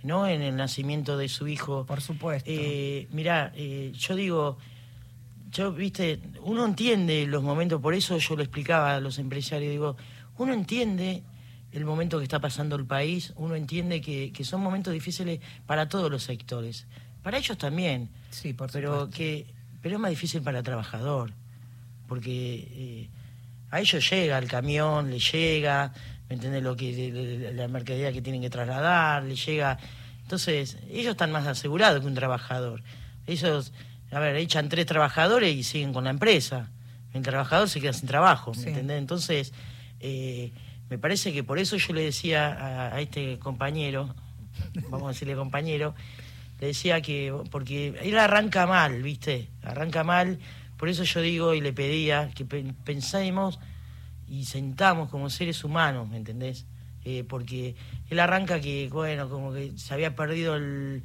[0.04, 0.28] ¿no?
[0.28, 1.86] en el nacimiento de su hijo.
[1.86, 2.50] Por supuesto.
[2.52, 4.58] Eh, mirá, eh, yo digo,
[5.52, 9.98] yo, viste, uno entiende los momentos, por eso yo lo explicaba a los empresarios, digo,
[10.38, 11.24] uno entiende
[11.72, 15.88] el momento que está pasando el país, uno entiende que, que son momentos difíciles para
[15.90, 16.88] todos los sectores,
[17.24, 19.46] para ellos también, Sí, por pero que
[19.82, 21.34] pero es más difícil para el trabajador,
[22.08, 23.10] porque eh,
[23.72, 25.92] a ellos llega el camión, le llega,
[26.30, 26.62] ¿me entiendes?
[26.62, 29.80] Lo que la mercadería que tienen que trasladar, le llega,
[30.22, 32.84] entonces ellos están más asegurados que un trabajador.
[33.26, 33.74] Ellos,
[34.12, 36.70] a ver, echan tres trabajadores y siguen con la empresa.
[37.14, 38.70] El trabajador se queda sin trabajo, ¿me Sí.
[38.70, 38.98] entendés?
[39.00, 39.54] Entonces,
[40.00, 40.52] eh,
[40.90, 44.14] me parece que por eso yo le decía a, a este compañero,
[44.90, 45.94] vamos a decirle compañero,
[46.60, 49.50] le decía que, porque él arranca mal, ¿viste?
[49.64, 50.40] Arranca mal,
[50.78, 53.60] por eso yo digo y le pedía que pen- pensemos
[54.28, 56.66] y sentamos como seres humanos, ¿me entendés?
[57.04, 57.76] Eh, porque
[58.10, 61.02] él arranca que, bueno, como que se había perdido el...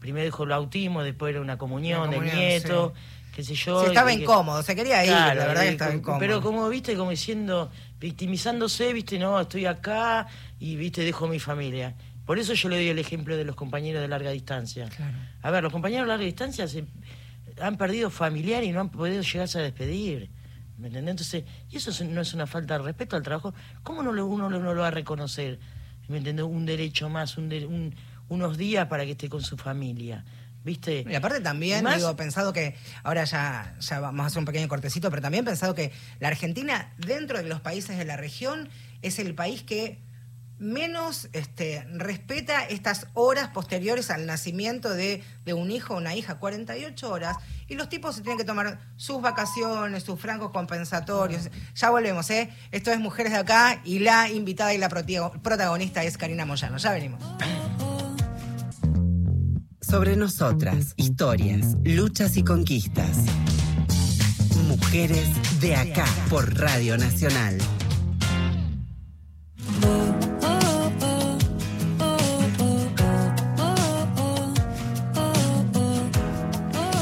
[0.00, 2.94] Primero dijo el autismo, después era una comunión, Una comunión, del nieto,
[3.34, 3.80] qué sé yo.
[3.82, 6.18] Sí, estaba que- incómodo, se quería ir, Claro, la verdad que y estaba incómodo.
[6.20, 10.26] Pero como, viste, como diciendo, victimizándose, viste, no, estoy acá
[10.58, 11.94] y, viste, dejo mi familia.
[12.26, 14.88] Por eso yo le doy el ejemplo de los compañeros de larga distancia.
[14.88, 15.16] Claro.
[15.42, 16.84] A ver, los compañeros de larga distancia se,
[17.60, 20.30] han perdido familiar y no han podido llegarse a despedir.
[20.78, 21.10] ¿Me entendés?
[21.12, 23.52] Entonces, y eso es- no es una falta de respeto al trabajo.
[23.82, 25.58] ¿Cómo no lo, uno no lo va a reconocer?
[26.08, 26.44] ¿Me entendés?
[26.46, 27.94] Un derecho más, un de- un-
[28.30, 30.24] unos días para que esté con su familia.
[30.62, 31.06] ¿Viste?
[31.08, 34.68] Y aparte también, más- digo, pensado que, ahora ya, ya vamos a hacer un pequeño
[34.68, 38.68] cortecito, pero también pensado que la Argentina, dentro de los países de la región,
[39.00, 39.98] es el país que
[40.58, 46.34] menos este, respeta estas horas posteriores al nacimiento de, de un hijo o una hija,
[46.34, 51.48] 48 horas, y los tipos se tienen que tomar sus vacaciones, sus francos compensatorios.
[51.74, 52.50] Ya volvemos, ¿eh?
[52.70, 56.76] Esto es Mujeres de Acá y la invitada y la protagonista es Karina Moyano.
[56.76, 57.22] Ya venimos.
[59.90, 63.24] Sobre nosotras, historias, luchas y conquistas.
[64.68, 65.28] Mujeres
[65.60, 67.58] de acá por Radio Nacional.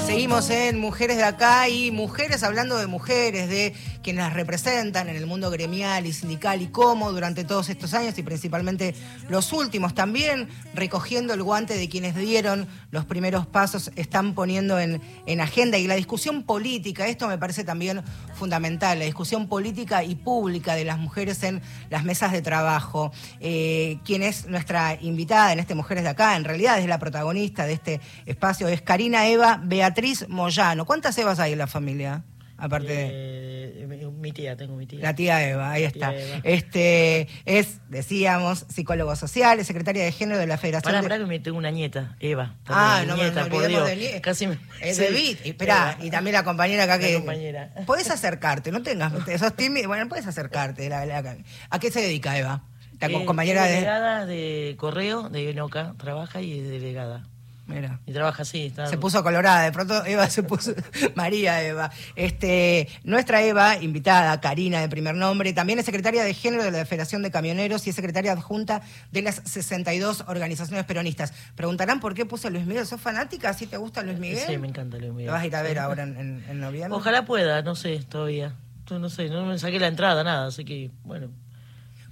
[0.07, 5.17] Seguimos en Mujeres de Acá y mujeres hablando de mujeres, de quienes las representan en
[5.17, 8.95] el mundo gremial y sindical y cómo durante todos estos años y principalmente
[9.29, 15.01] los últimos también, recogiendo el guante de quienes dieron los primeros pasos, están poniendo en,
[15.27, 18.03] en agenda y la discusión política, esto me parece también
[18.35, 23.13] fundamental, la discusión política y pública de las mujeres en las mesas de trabajo.
[23.41, 27.67] Eh, quien es nuestra invitada en este Mujeres de Acá, en realidad es la protagonista
[27.67, 30.85] de este espacio, es Karina Eva Beatriz Moyano.
[30.85, 32.25] ¿Cuántas Evas hay en la familia?
[32.61, 34.99] Aparte de Eh, mi- mi tía, tengo mi tía.
[35.01, 36.13] la tía Eva, ahí está.
[36.13, 36.41] Eva.
[36.43, 41.09] Este es, decíamos, psicólogo social, es secretaria de género de la Federación Pará, de...
[41.09, 42.57] pará que me tengo una nieta, Eva.
[42.67, 44.13] Ah, no, mi me- nieta, no por olvidemos Dios.
[44.15, 44.59] de Casi me...
[44.81, 45.39] Es sí, de Vit.
[45.47, 47.15] Y, también la compañera acá La que.
[47.15, 47.73] compañera.
[47.87, 49.13] Puedes acercarte, no tengas.
[49.39, 49.87] Sos tímida.
[49.87, 50.89] Bueno, puedes acercarte.
[50.89, 51.37] la- la-
[51.71, 52.65] ¿A qué se dedica Eva?
[53.01, 53.75] La Eh, compañera de.
[53.75, 57.23] delegada de correo de Noca, trabaja y es delegada.
[57.69, 58.01] Mira.
[58.07, 58.87] Y trabaja así, está...
[58.87, 60.73] Se puso colorada, de pronto Eva se puso,
[61.15, 61.91] María Eva.
[62.17, 66.87] Este, nuestra Eva, invitada, Karina de primer nombre, también es secretaria de género de la
[66.87, 68.81] Federación de Camioneros y es secretaria adjunta
[69.13, 71.35] de las 62 organizaciones peronistas.
[71.55, 72.87] Preguntarán por qué puse a Luis Miguel.
[72.87, 73.53] ¿Sos fanática?
[73.53, 74.45] ¿Sí te gusta Luis Miguel?
[74.47, 75.27] Sí, me encanta Luis Miguel.
[75.27, 76.97] Lo vas a ir a ver ahora en, en- en noviembre.
[76.97, 78.55] Ojalá pueda, no sé, todavía.
[78.91, 81.29] No sé, no me saqué la entrada, nada, así que, bueno.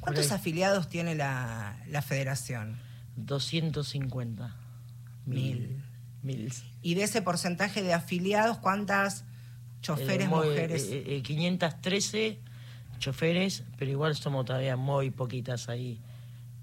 [0.01, 2.77] ¿Cuántos afiliados tiene la, la federación?
[3.17, 4.55] 250.
[5.27, 5.83] Mil.
[6.23, 6.53] Mil.
[6.83, 9.25] Y de ese porcentaje de afiliados, ¿cuántas
[9.83, 10.83] choferes, Eh, muy- mujeres?
[10.91, 12.39] eh, eh, 513
[12.99, 16.01] choferes, pero igual somos todavía muy poquitas ahí.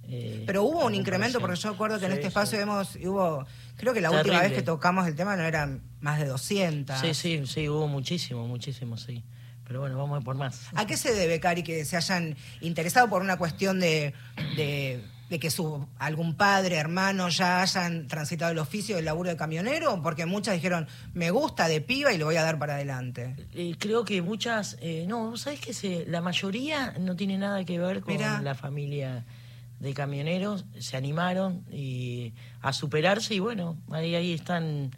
[0.09, 2.27] eh, Pero hubo un en incremento, porque yo acuerdo que en este sí.
[2.27, 3.45] espacio hemos, hubo,
[3.77, 6.99] creo que la última vez que tocamos el tema no eran más de 200.
[6.99, 9.23] Sí, sí, sí, hubo muchísimo, muchísimo, sí.
[9.65, 10.67] Pero bueno, vamos a ir por más.
[10.75, 14.13] ¿A qué se debe, Cari, que se hayan interesado por una cuestión de,
[14.57, 15.01] de,
[15.33, 19.99] de que su algún padre, hermano ya hayan transitado el oficio del laburo de camionero?
[20.03, 23.35] Porque muchas dijeron, me gusta de piba y lo voy a dar para adelante.
[23.51, 27.65] Eh, creo que muchas, eh, no, vos sabés que se, la mayoría no tiene nada
[27.65, 28.41] que ver con Mirá.
[28.43, 29.25] la familia
[29.79, 34.91] de camioneros, se animaron y a superarse y bueno, ahí, ahí están.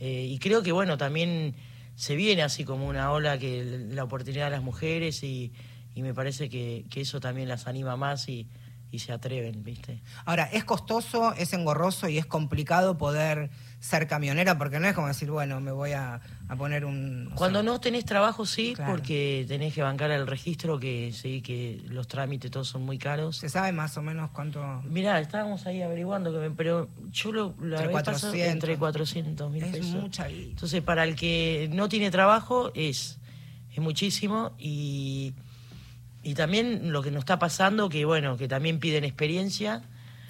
[0.00, 1.54] eh, y creo que bueno, también
[1.96, 5.50] se viene así como una ola que la oportunidad de las mujeres y,
[5.94, 8.46] y me parece que, que eso también las anima más y,
[8.90, 10.00] y se atreven, ¿viste?
[10.24, 15.08] Ahora, es costoso, es engorroso y es complicado poder ser camionera porque no es como
[15.08, 17.30] decir, bueno, me voy a, a poner un...
[17.34, 18.92] Cuando sea, no tenés trabajo sí, Claro.
[18.92, 23.36] porque tenés que bancar el registro, que sí, que los trámites todos son muy caros.
[23.36, 24.82] ¿Se sabe más o menos cuánto...?
[24.84, 28.52] Mirá, estábamos ahí averiguando, que me- pero yo lo la Entre vez pasada, 400.
[28.54, 29.90] entre 400 mil Es pesos.
[30.02, 30.50] mucha guita.
[30.50, 33.18] Entonces, para el que no tiene trabajo es,
[33.70, 35.34] es muchísimo y,
[36.22, 39.82] y también lo que nos está pasando, que bueno, que también piden experiencia.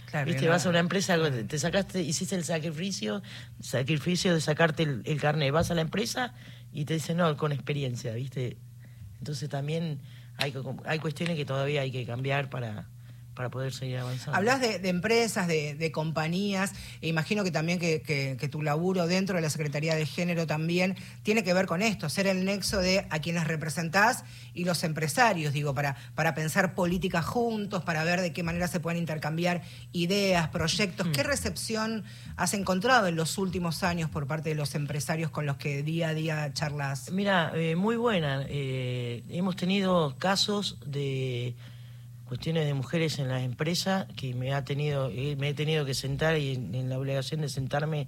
[0.06, 3.22] Claro, Viste, vas a una empresa, te, te sacaste, hiciste el sacrificio,
[3.60, 6.34] sacrificio de sacarte el, el carnet, vas a la empresa
[6.72, 8.56] y te dicen no, con experiencia, ¿viste?
[9.18, 10.00] Entonces también
[10.38, 12.88] hay, hay cuestiones que todavía hay que cambiar para,
[13.38, 14.36] para poder seguir avanzando.
[14.36, 18.62] Hablas de, de empresas, de, de compañías, e imagino que también que, que- que tu
[18.62, 22.44] laburo dentro de la Secretaría de Género también tiene que ver con esto, ser el
[22.44, 24.24] nexo de a quienes representás
[24.54, 28.80] y los empresarios, digo, para, para pensar políticas juntos, para ver de qué manera se
[28.80, 31.06] pueden intercambiar ideas, proyectos.
[31.12, 32.02] ¿Qué recepción
[32.36, 36.08] has encontrado en los últimos años por parte de los empresarios con los que día
[36.08, 37.12] a día charlas?
[37.12, 38.44] Mira, eh, muy buena.
[38.48, 41.54] Eh, hemos tenido casos de
[42.28, 45.94] cuestiones de mujeres en las empresas que me ha tenido, eh, me he tenido que
[45.94, 48.06] sentar y en, la obligación de sentarme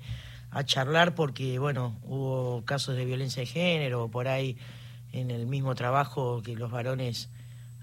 [0.50, 4.58] a charlar porque, bueno, hubo casos de violencia de género, por ahí
[5.12, 7.30] en el mismo trabajo que los varones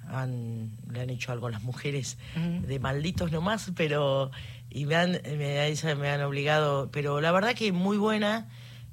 [0.10, 4.32] han, le han hecho algo a las mujeres de malditos nomás, pero
[4.70, 8.48] y me han, me han obligado, pero la verdad que muy buena.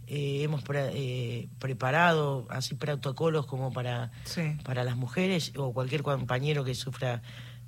[0.07, 4.43] Eh, hemos pre- eh, preparado así protocolos como para Sí.
[4.65, 7.23] para las mujeres o cualquier compañero que sufra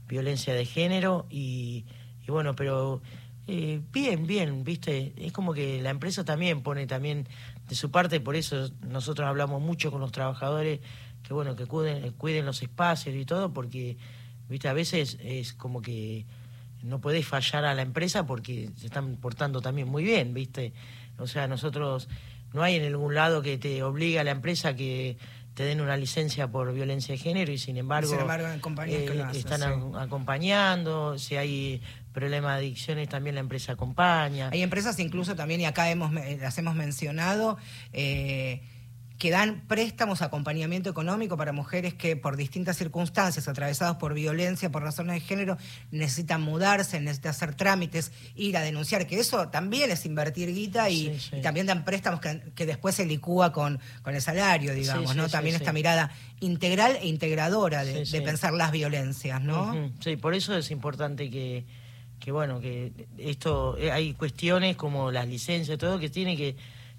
[0.08, 1.84] violencia de género y,
[2.26, 3.02] y bueno, pero
[3.48, 7.28] eh, bien, bien, viste, es como que la empresa también pone también
[7.68, 10.80] de su parte, por eso nosotros hablamos mucho con los trabajadores
[11.22, 13.96] que bueno, que cuiden, cuiden los espacios y todo, porque
[14.48, 16.24] viste, a veces es como que
[16.82, 20.72] no podés fallar a la empresa porque se están portando también muy bien, ¿viste?
[21.18, 22.08] O sea, nosotros
[22.52, 25.16] no hay en ningún lado que te obliga a la empresa que
[25.54, 28.46] te den una licencia por violencia de género y sin embargo, Sin embargo,
[28.84, 29.96] que hacen, están sí.
[29.98, 31.80] acompañando, si hay
[32.12, 34.50] problema de adicciones también la empresa acompaña.
[34.52, 37.56] Hay empresas incluso también, y acá hemos, eh, las hemos mencionado,
[37.94, 38.60] eh,
[39.18, 44.82] que dan préstamos, acompañamiento económico para mujeres que por distintas circunstancias, atravesadas por violencia, por
[44.82, 45.56] razones de género,
[45.90, 50.96] necesitan mudarse, necesitan hacer trámites, ir a denunciar, que eso también es invertir guita y,
[50.96, 51.36] Sí, sí.
[51.36, 55.16] y también dan préstamos que, que después se licúa con, con el salario, digamos, sí,
[55.16, 55.28] ¿no?
[55.28, 59.92] también esta mirada integral e integradora de, pensar las violencias, ¿no?
[60.00, 61.64] Sí, por eso es importante que,
[62.18, 66.56] que bueno, que esto, eh, hay cuestiones como las licencias, todo, que tiene que,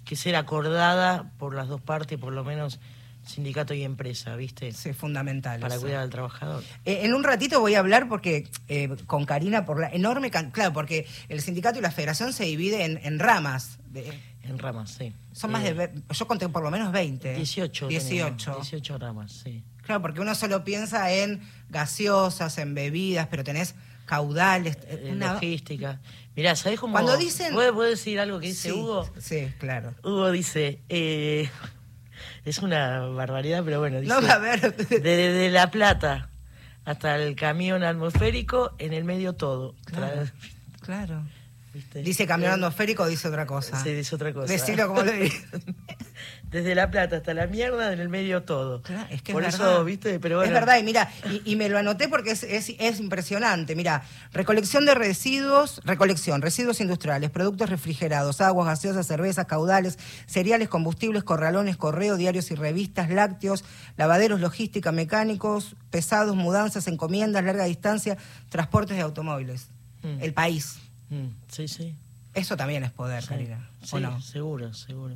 [0.08, 2.80] que ser acordada por las dos partes, por lo menos
[3.26, 4.72] sindicato y empresa, ¿viste?
[4.72, 5.60] Sí, fundamental.
[5.60, 5.82] Para eso.
[5.82, 6.64] cuidar al trabajador.
[6.86, 10.50] Eh, en un ratito voy a hablar porque eh, con Karina por la enorme can-
[10.50, 14.92] claro porque el sindicato y la federación se divide en, en ramas de- En ramas,
[14.92, 15.12] sí.
[15.32, 17.88] son más Eh, de yo conté por lo menos 20 18.
[17.88, 19.62] 18 tenemos, 18 ramas, sí.
[19.88, 23.74] Claro porque uno solo piensa en gaseosas en bebidas pero tenés
[24.06, 26.00] caudales eh, En una- logística.
[26.36, 26.92] Mirá, ¿sabés cómo...?
[26.92, 29.10] Cuando dicen- ¿Puedo, decir algo que dice sí, Hugo?
[29.18, 30.80] sí claro Hugo dice...
[30.88, 31.50] eh,
[32.44, 34.08] es una barbaridad, pero bueno, dice...
[34.20, 36.30] no a ver Desde La Plata
[36.84, 39.74] hasta el camión atmosférico, en el medio todo.
[39.84, 40.22] Claro.
[40.22, 40.32] Tra-
[40.80, 41.22] claro
[41.78, 42.02] ¿viste?
[42.02, 44.52] dice camión Eh, atmosférico dice otra cosa Sí, dice otra cosa.
[44.52, 45.42] decilo como lo dice
[46.50, 48.80] Desde La Plata hasta la mierda, en el medio todo.
[48.80, 49.84] Claro, es que Por es eso, verdad.
[49.84, 50.18] ¿viste?
[50.18, 53.00] Pero bueno, Es verdad, y mira, y, y me lo anoté porque es, es- es
[53.00, 53.76] impresionante.
[53.76, 61.22] Mira, recolección de residuos, recolección, residuos industriales, productos refrigerados, aguas gaseosas, cervezas, caudales, cereales, combustibles,
[61.22, 63.62] corralones, correo, diarios y revistas, lácteos,
[63.98, 68.16] lavaderos, logística, mecánicos, pesados, mudanzas, encomiendas, larga distancia,
[68.48, 69.68] transportes de automóviles.
[70.02, 70.22] Mm.
[70.22, 70.78] El país.
[71.10, 71.94] Mm, sí, sí.
[72.34, 73.68] Eso también es poder, Sí, Karina.
[73.82, 74.20] ¿o sí, no?
[74.20, 75.14] seguro, seguro.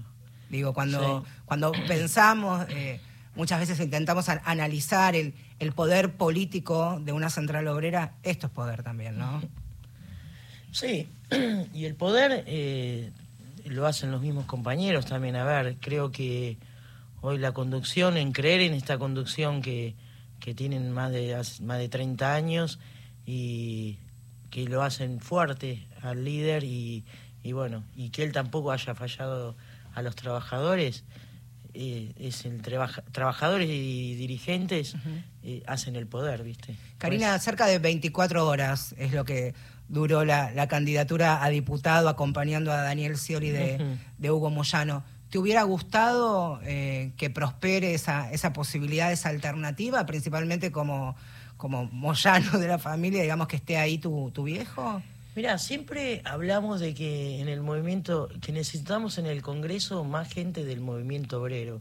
[0.48, 1.30] Digo, cuando, Sí.
[1.44, 3.00] cuando pensamos, eh,
[3.36, 8.52] muchas veces intentamos an- analizar el, el poder político de una central obrera, esto es
[8.52, 9.42] poder también, ¿no?
[10.72, 11.08] Sí,
[11.74, 13.10] y el poder eh,
[13.66, 15.36] lo hacen los mismos compañeros también.
[15.36, 16.56] A ver, creo que
[17.20, 19.94] hoy la conducción, en creer en esta conducción que,
[20.40, 22.78] que tienen más de, más de 30 años
[23.26, 23.98] y
[24.52, 27.04] que lo hacen fuerte al líder y,
[27.42, 29.56] y bueno, y que él tampoco haya fallado
[29.94, 31.02] a los trabajadores.
[31.74, 34.94] eh, es el trabaja- trabajadores y dirigentes
[35.42, 36.76] eh, hacen el poder, ¿viste?
[36.98, 39.54] Karina, cerca de 24 horas es lo que
[39.88, 45.02] duró la, la candidatura a diputado acompañando a Daniel Scioli de, de Hugo Moyano.
[45.30, 51.16] ¿Te hubiera gustado eh, que prospere esa, esa posibilidad, esa alternativa, principalmente como,
[51.62, 55.00] como moyano de la familia, digamos, que esté ahí tu, tu viejo?
[55.36, 60.64] Mira, siempre hablamos de que en el movimiento, que necesitamos en el Congreso más gente
[60.64, 61.80] del movimiento obrero.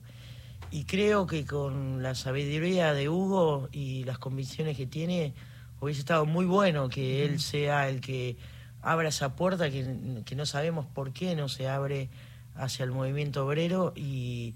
[0.69, 5.33] Y creo que con la sabiduría de Hugo y las convicciones que tiene,
[5.79, 8.37] hubiese estado muy bueno que él sea el que
[8.83, 12.09] abra esa puerta que, que no sabemos por qué no se abre
[12.53, 14.53] hacia el movimiento obrero y,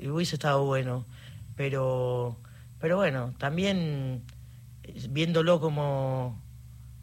[0.00, 1.06] y hubiese estado bueno.
[1.56, 2.36] Pero,
[2.78, 4.22] pero bueno, también
[5.10, 6.40] viéndolo como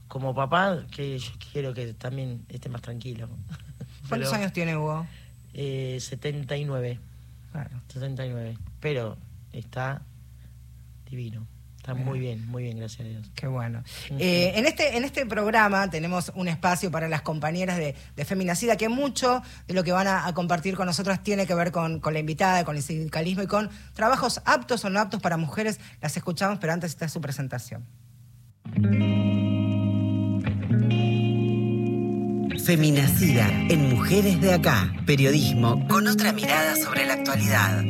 [0.08, 3.28] como papá, que yo quiero que también esté más tranquilo.
[4.08, 5.06] ¿Cuántos Pero, años tiene Hugo?
[5.54, 7.00] Eh, 79.
[7.52, 7.82] Claro.
[7.90, 8.58] 79.
[8.80, 9.18] Pero
[9.52, 10.02] está
[11.10, 11.46] divino.
[11.88, 13.32] Está muy bien, muy bien, gracias a Dios.
[13.34, 13.82] Qué bueno.
[14.20, 18.76] Eh, en, este, en este programa tenemos un espacio para las compañeras de, de Feminacida,
[18.76, 22.02] que mucho de lo que van a, a compartir con nosotras tiene que ver con,
[22.02, 25.80] con la invitada, con el sindicalismo y con trabajos aptos o no aptos para mujeres.
[26.02, 27.86] Las escuchamos, pero antes está su presentación.
[32.66, 34.94] Feminacida en Mujeres de Acá.
[35.06, 37.86] Periodismo con otra mirada sobre la actualidad.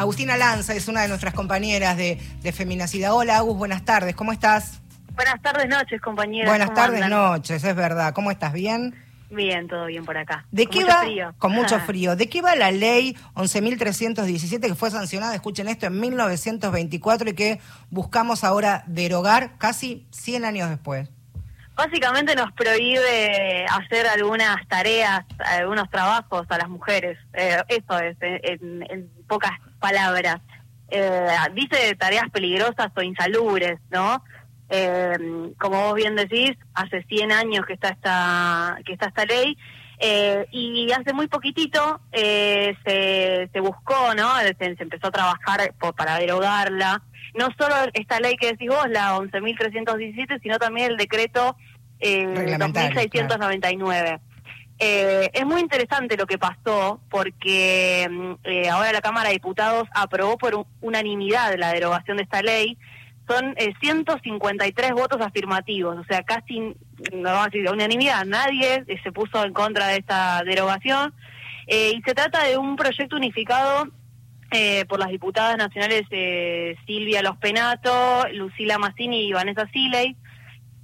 [0.00, 3.12] Agustina Lanza es una de nuestras compañeras de, de Feminacida.
[3.12, 4.14] Hola, Agus, buenas tardes.
[4.16, 4.80] ¿Cómo estás?
[5.12, 6.48] Buenas tardes, noches, compañeras.
[6.50, 7.32] Buenas ¿Cómo tardes, andan?
[7.32, 8.14] noches, es verdad.
[8.14, 8.54] ¿Cómo estás?
[8.54, 8.94] ¿Bien?
[9.28, 10.46] Bien, todo bien por acá.
[10.52, 11.02] ¿De Con qué mucho va?
[11.02, 11.34] frío.
[11.36, 12.16] Con mucho frío.
[12.16, 17.60] ¿De qué va la ley 11.317 que fue sancionada, escuchen esto, en 1924 y que
[17.90, 21.10] buscamos ahora derogar casi 100 años después?
[21.76, 27.18] Básicamente nos prohíbe hacer algunas tareas, algunos trabajos a las mujeres.
[27.34, 30.40] Eh, eso es, en, en pocas palabras.
[30.90, 34.22] Eh, dice tareas peligrosas o insalubres, ¿no?
[34.68, 35.16] Eh,
[35.58, 39.56] como vos bien decís, hace 100 años que está esta, que está esta ley.
[40.02, 44.34] Eh, y hace muy poquitito eh, se, se buscó, ¿no?
[44.38, 47.02] Se, se empezó a trabajar por- para derogarla.
[47.38, 51.54] No solo esta ley que decís vos, la 11.317, sino también el decreto
[52.00, 54.20] eh, Reglamentario, 2699.
[54.82, 59.86] Eh, es muy interesante lo que pasó porque mm, eh, ahora la Cámara de Diputados
[59.94, 62.78] aprobó por un- unanimidad la derogación de esta ley.
[63.28, 68.98] Son eh, 153 votos afirmativos, o sea, casi, no vamos a decir unanimidad, nadie eh,
[69.04, 71.12] se puso en contra de esta derogación.
[71.66, 73.86] Eh, y se trata de un proyecto unificado
[74.88, 76.02] por las diputadas nacionales
[76.84, 80.16] Silvia Los Penato, Lucila Massini y Vanessa Siley.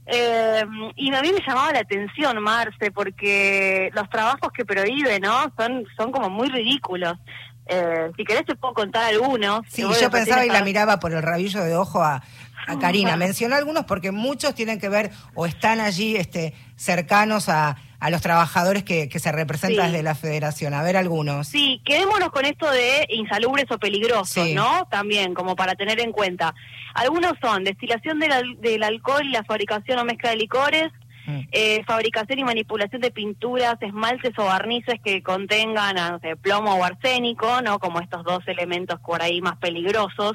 [0.07, 5.53] Eh, y a mí me llamaba la atención, Marce, porque los trabajos que prohíbe, ¿no?
[5.57, 7.19] Son, son como muy ridículos.
[7.67, 9.63] Eh, si querés te puedo contar algunos.
[9.69, 12.23] Sí, yo pensaba y la miraba por el rabillo de ojo a,
[12.67, 13.17] a Karina.
[13.17, 18.21] Mencionó algunos porque muchos tienen que ver o están allí este, cercanos a, a los
[18.21, 19.93] trabajadores que, que se representan Sí.
[19.93, 20.75] desde la federación.
[20.75, 21.49] A ver algunos.
[21.49, 24.55] Sí, quedémonos con esto de insalubres o peligrosos, Sí.
[24.55, 24.87] ¿no?
[24.91, 26.55] También, como para tener en cuenta.
[26.95, 30.93] Algunos son destilación del, al- del alcohol y la fabricación o mezcla de licores,
[31.29, 31.41] Mm.
[31.51, 36.75] eh, fabricación y manipulación de pinturas, esmaltes o barnices que contengan ah, no sé, plomo
[36.77, 37.81] o arsénico, ¿no?
[37.81, 40.35] Como estos dos elementos por ahí más peligrosos.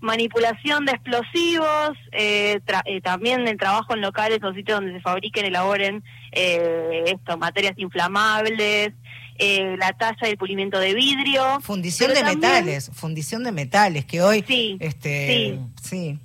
[0.00, 5.00] Manipulación de explosivos, eh, tra- eh, también el trabajo en locales o sitios donde se
[5.00, 8.92] fabriquen, elaboren eh, esto, materias inflamables,
[9.38, 11.60] eh, la talla y el pulimiento de vidrio.
[11.60, 16.18] Fundición de también- metales, fundición de metales, que hoy, Sí, este, sí.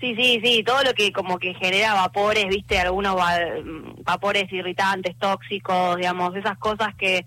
[0.00, 3.38] Sí, sí, sí, todo lo que como que genera vapores, viste, algunos va-
[4.04, 7.24] vapores irritantes, tóxicos, digamos, esas cosas que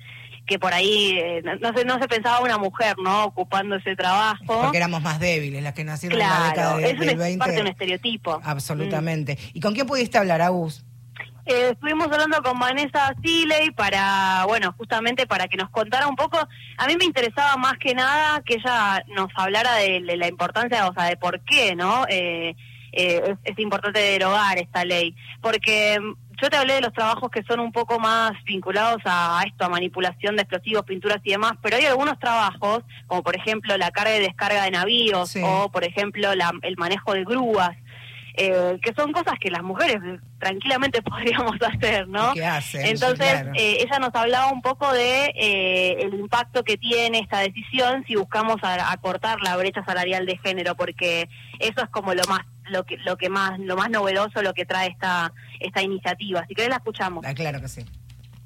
[0.47, 3.25] que por ahí eh, no, se no se pensaba una mujer, ¿no?
[3.25, 4.61] Ocupando ese trabajo.
[4.61, 7.17] porque éramos más débiles, las que nacieron en la década Claro, de- eso del es
[7.17, 7.37] 20.
[7.39, 8.41] parte de un estereotipo.
[8.43, 9.37] Absolutamente.
[9.53, 10.83] ¿Y con quién pudiste hablar, Agus?
[11.45, 16.37] Eh, estuvimos hablando con Vanessa Siley para, bueno, justamente para que nos contara un poco.
[16.77, 20.87] A mí me interesaba más que nada que ella nos hablara de, de la importancia,
[20.87, 22.05] o sea, de por qué, ¿no?
[22.09, 22.53] Eh,
[22.91, 25.15] eh, es, es importante derogar esta ley.
[25.41, 25.97] Porque
[26.41, 29.69] yo te hablé de los trabajos que son un poco más vinculados a, esto, a
[29.69, 34.15] manipulación de explosivos, pinturas y demás, pero hay algunos trabajos, como por ejemplo la carga
[34.17, 35.41] y descarga de navíos, Sí.
[35.43, 37.71] o por ejemplo la- el manejo de grúas,
[38.39, 39.97] eh, que son cosas que las mujeres
[40.37, 41.01] tranquilamente
[41.51, 42.33] podríamos hacer, ¿no?
[42.35, 42.85] ¿Qué hacen?
[42.85, 43.51] Entonces, claro.
[43.55, 48.15] eh, ella nos hablaba un poco de eh, el impacto que tiene esta decisión si
[48.15, 51.27] buscamos acortar la brecha salarial de género, porque
[51.57, 54.65] eso es como lo más lo que lo que más lo más novedoso lo que
[54.65, 56.45] trae esta esta iniciativa.
[56.47, 57.25] Si querés la escuchamos.
[57.25, 57.85] Ah, claro que sí.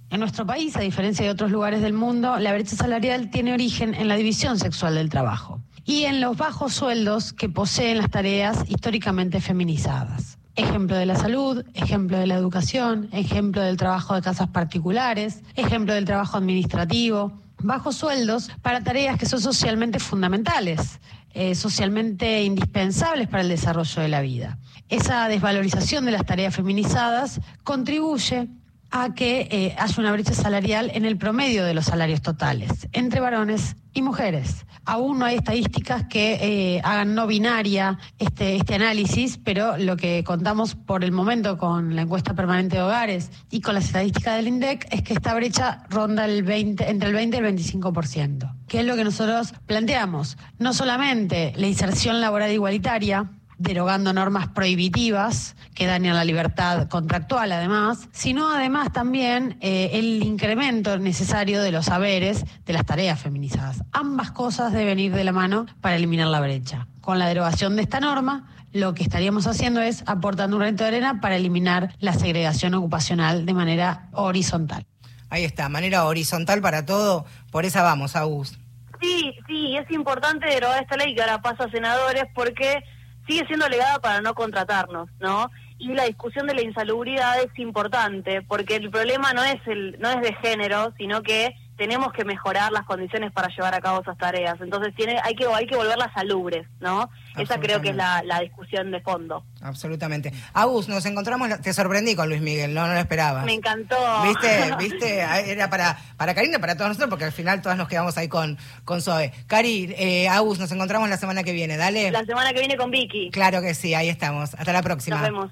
[0.09, 3.93] En nuestro país, a diferencia de otros lugares del mundo, la brecha salarial tiene origen
[3.93, 8.65] en la división sexual del trabajo y en los bajos sueldos que poseen las tareas
[8.67, 10.37] históricamente feminizadas.
[10.55, 15.93] Ejemplo de la salud, ejemplo de la educación, ejemplo del trabajo de casas particulares, ejemplo
[15.93, 20.99] del trabajo administrativo, bajos sueldos para tareas que son socialmente fundamentales.
[21.33, 24.57] Eh, socialmente indispensables para el desarrollo de la vida.
[24.89, 28.49] Esa desvalorización de las tareas feminizadas contribuye
[28.91, 33.19] a que eh, haya una brecha salarial en el promedio de los salarios totales entre
[33.19, 34.65] varones y mujeres.
[34.85, 40.23] Aún no hay estadísticas que eh, hagan no binaria este, este análisis, pero lo que
[40.23, 44.47] contamos por el momento con la encuesta permanente de hogares y con las estadísticas del
[44.47, 48.79] INDEC es que esta brecha ronda el 20, entre el 20 y el 25%, que
[48.79, 50.37] es lo que nosotros planteamos.
[50.57, 53.29] No solamente la inserción laboral igualitaria,
[53.61, 60.97] derogando normas prohibitivas que dañan la libertad contractual además, sino además también eh, el incremento
[60.97, 63.83] necesario de los saberes de las tareas feminizadas.
[63.91, 66.87] Ambas cosas deben ir de la mano para eliminar la brecha.
[67.01, 70.89] Con la derogación de esta norma, lo que estaríamos haciendo es aportando un reto de
[70.89, 74.85] arena para eliminar la segregación ocupacional de manera horizontal.
[75.29, 78.57] Ahí está, manera horizontal para todo, por esa vamos, Agus.
[79.01, 82.83] Sí, sí, es importante derogar esta ley que ahora pasa a senadores porque
[83.27, 85.49] sigue siendo legada para no contratarnos, ¿no?
[85.77, 90.09] Y la discusión de la insalubridad es importante, porque el problema no es el no
[90.09, 94.15] es de género, sino que tenemos que mejorar las condiciones para llevar a cabo esas
[94.15, 94.55] tareas.
[94.61, 97.09] Entonces tiene, hay que hay que volverlas salubres, ¿no?
[97.35, 99.43] Esa creo que es la, la discusión de fondo.
[99.61, 100.31] Absolutamente.
[100.53, 103.41] Agus, nos encontramos, te sorprendí con Luis Miguel, no, no lo esperaba.
[103.45, 103.97] Me encantó.
[104.27, 104.75] ¿Viste?
[104.77, 105.21] ¿Viste?
[105.21, 108.59] Era para, para Karina, para todos nosotros, porque al final todas nos quedamos ahí con,
[108.85, 109.31] con Zoe.
[109.47, 112.11] Cari, eh, Agus, nos encontramos la semana que viene, dale.
[112.11, 113.31] La semana que viene con Vicky.
[113.31, 114.53] Claro que sí, ahí estamos.
[114.53, 115.15] Hasta la próxima.
[115.15, 115.51] Nos vemos.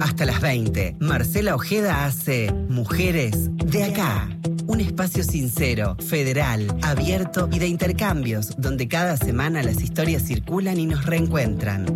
[0.00, 4.28] Hasta las 20, Marcela Ojeda hace Mujeres de acá.
[4.66, 10.84] Un espacio sincero, federal, abierto y de intercambios, donde cada semana las historias circulan y
[10.84, 11.86] nos reencuentran.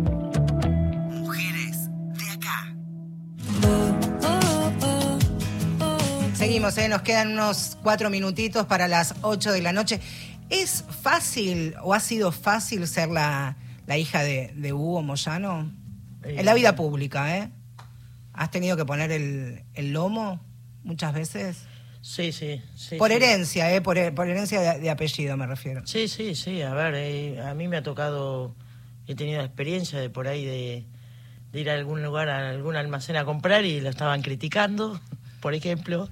[1.09, 2.75] Mujeres de acá.
[6.33, 6.89] Seguimos, ¿eh?
[6.89, 9.99] nos quedan unos cuatro minutitos para las ocho de la noche.
[10.49, 15.71] ¿Es fácil o ha sido fácil ser la, la hija de, de Hugo Moyano?
[16.23, 17.51] En la vida pública, ¿eh?
[18.33, 20.39] ¿Has tenido que poner el, el lomo
[20.83, 21.65] muchas veces?
[22.01, 22.95] Sí, sí, sí.
[22.97, 23.15] Por sí.
[23.15, 23.81] herencia, ¿eh?
[23.81, 25.85] Por, por herencia de, de apellido me refiero.
[25.85, 26.61] Sí, sí, sí.
[26.61, 28.55] A ver, eh, a mí me ha tocado,
[29.07, 30.85] he tenido experiencia de por ahí de,
[31.51, 34.99] de ir a algún lugar, a algún almacén a comprar y lo estaban criticando,
[35.41, 36.09] por ejemplo,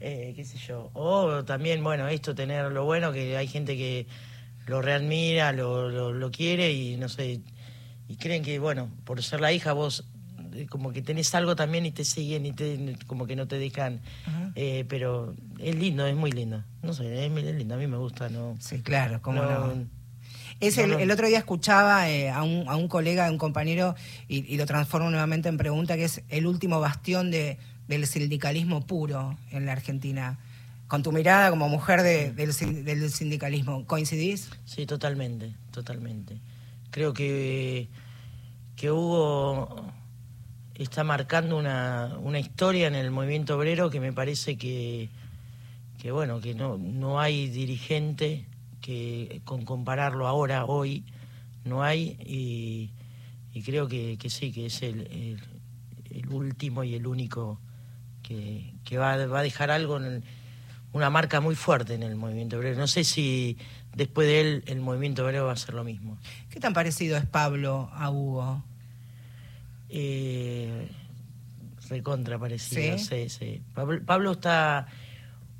[0.00, 0.90] eh, qué sé yo.
[0.94, 4.06] O también, bueno, esto, tener lo bueno, que hay gente que
[4.66, 7.40] lo readmira, lo, lo, lo quiere y no sé,
[8.08, 10.04] y creen que, bueno, por ser la hija vos
[10.70, 14.00] como que tenés algo también y te siguen y te, como que no te dejan.
[14.54, 16.64] Eh, pero es lindo, es muy lindo.
[16.82, 18.56] No sé, es, muy lindo, a mí me gusta, ¿no?
[18.58, 19.84] Sí, claro, cómo No, no.
[20.58, 23.94] Es el, otro día escuchaba eh, a, un, a un colega, a un compañero,
[24.26, 28.86] y, y lo transformo nuevamente en pregunta, que es el último bastión de, del sindicalismo
[28.86, 30.38] puro en la Argentina.
[30.88, 32.54] Con tu mirada como mujer de- del,
[32.84, 34.48] del sindicalismo, ¿coincidís?
[34.64, 36.38] Sí, totalmente, totalmente.
[36.90, 37.88] Creo que,
[38.76, 39.92] que Hugo
[40.82, 45.08] está marcando una, una historia en el movimiento obrero que me parece que,
[45.98, 48.44] que bueno, que no, no hay dirigente
[48.80, 51.04] que con compararlo ahora, hoy,
[51.64, 52.90] no hay, y,
[53.62, 55.40] creo que, que sí, que es el, el,
[56.10, 57.58] el último y el único
[58.22, 60.22] que, que va, va a dejar algo en el-
[60.92, 62.78] una marca muy fuerte en el movimiento obrero.
[62.78, 63.58] No sé si
[63.94, 66.16] después de él el movimiento obrero va a ser lo mismo.
[66.48, 68.62] ¿Qué tan parecido es Pablo a Hugo?
[69.88, 70.88] Eh,
[71.88, 73.04] recontra parecido, ¿Sí?
[73.04, 73.62] sí, sí.
[73.74, 74.86] Pablo, Pablo está...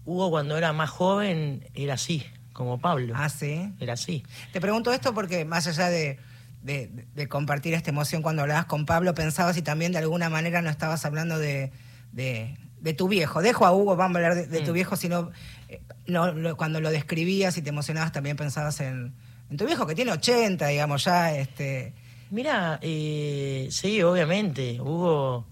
[0.05, 3.12] Hugo cuando era más joven era así, como Pablo.
[3.16, 3.72] Ah, sí.
[3.81, 4.22] Era así.
[4.53, 6.18] Te pregunto esto porque más allá de,
[6.62, 10.62] de- de compartir esta emoción cuando hablabas con Pablo, pensabas si también de alguna manera
[10.62, 11.72] no estabas hablando de,
[12.12, 13.43] de- de tu viejo.
[13.43, 14.74] Dejo a Hugo, vamos a hablar de, de tu Mm.
[14.74, 15.31] viejo, sino
[15.68, 19.12] eh, no, lo- cuando lo describías y te emocionabas también pensabas en,
[19.51, 21.37] en tu viejo que tiene 80, digamos, ya.
[21.37, 21.95] este
[22.31, 24.81] Mira, eh, sí, obviamente.
[24.81, 25.47] Hugo,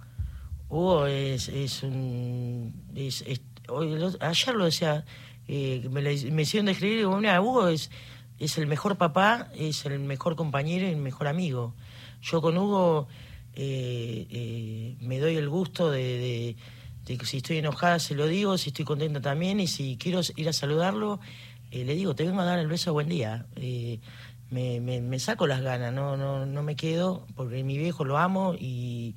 [0.69, 1.49] Hugo es,
[1.83, 2.75] un.
[2.95, 3.25] es-
[3.69, 5.05] hoy ayer lo decía,
[5.49, 7.91] eh, me, me hicieron describir, digo, mira, Hugo es,
[8.39, 11.75] es el mejor papá, es el mejor compañero y el mejor amigo.
[12.23, 13.09] Yo con Hugo
[13.55, 16.57] eh, eh, me doy el gusto de, de-
[17.07, 20.49] de si estoy enojada se lo digo, si estoy contenta también, y si quiero ir
[20.49, 21.21] a saludarlo,
[21.71, 23.47] eh, le digo, te vengo a dar el beso buen día.
[24.55, 28.19] Me, me, me saco las ganas, no, no, no me quedo, porque mi viejo lo
[28.19, 29.17] amo y,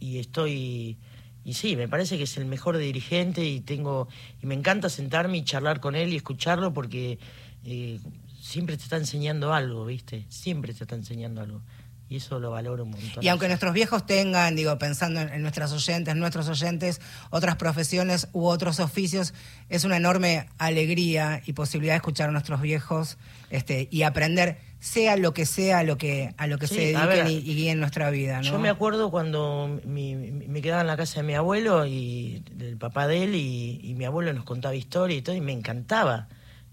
[0.00, 0.96] estoy...
[1.44, 4.06] Y sí, me parece que es el mejor dirigente y tengo
[4.40, 7.18] y me encanta sentarme y charlar con él y escucharlo porque
[7.64, 7.98] eh,
[8.40, 10.24] siempre te está enseñando algo, ¿viste?
[10.28, 11.62] Siempre te está enseñando algo.
[12.08, 13.24] Y eso lo valoro un montón.
[13.24, 18.28] Y aunque nuestros viejos tengan, digo, pensando en, en nuestras oyentes, nuestros oyentes, otras profesiones
[18.32, 19.34] u otros oficios,
[19.68, 23.18] es una enorme alegría y posibilidad de escuchar a nuestros viejos
[23.50, 27.06] este, y aprender, sea lo que sea, lo que, a lo que Sí, se a
[27.06, 28.36] dediquen ver, y, y guíen nuestra vida.
[28.36, 28.42] ¿no?
[28.44, 32.76] Yo me acuerdo cuando mi- me quedaba en la casa de mi abuelo y del
[32.76, 36.28] papá de él y, y mi abuelo nos contaba historia y todo y me encantaba,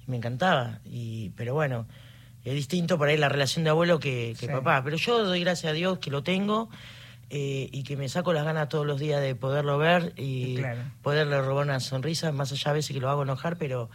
[0.06, 0.80] me encantaba.
[0.86, 1.88] Y, pero bueno,
[2.46, 4.52] es distinto por ahí la relación de abuelo que, que Sí.
[4.52, 4.84] papá.
[4.84, 6.70] Pero yo doy gracias a Dios que lo tengo
[7.32, 10.82] eh, y que me saco las ganas todos los días de poderlo ver y Claro.
[11.02, 13.90] poderle robar una sonrisa, más allá a veces que lo hago enojar, pero...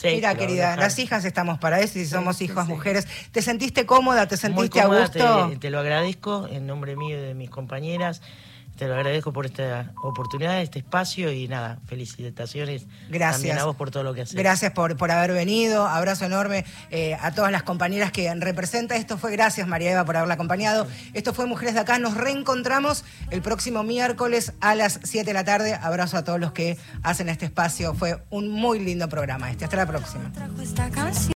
[0.00, 3.06] sí, Mira, querida, las hijas estamos para eso y somos hijos mujeres.
[3.32, 4.26] ¿Te sentiste cómoda?
[4.26, 5.48] ¿Te Muy sentiste a gusto?
[5.50, 8.22] Te, te lo agradezco en nombre mío y de mis compañeras.
[8.80, 13.32] Te lo agradezco por esta oportunidad, este espacio y nada, felicitaciones Gracias.
[13.32, 14.34] también a vos por todo lo que haces.
[14.34, 15.86] Gracias por, por haber venido.
[15.86, 18.96] Abrazo enorme eh, a todas las compañeras que representa.
[18.96, 20.86] Esto fue gracias, María Eva, por haberla acompañado.
[21.12, 21.98] Esto fue Mujeres de Acá.
[21.98, 25.74] Nos reencontramos el próximo miércoles a las 7 de la tarde.
[25.74, 27.92] Abrazo a todos los que hacen este espacio.
[27.92, 29.64] Fue un muy lindo programa este.
[29.66, 30.32] Hasta la próxima.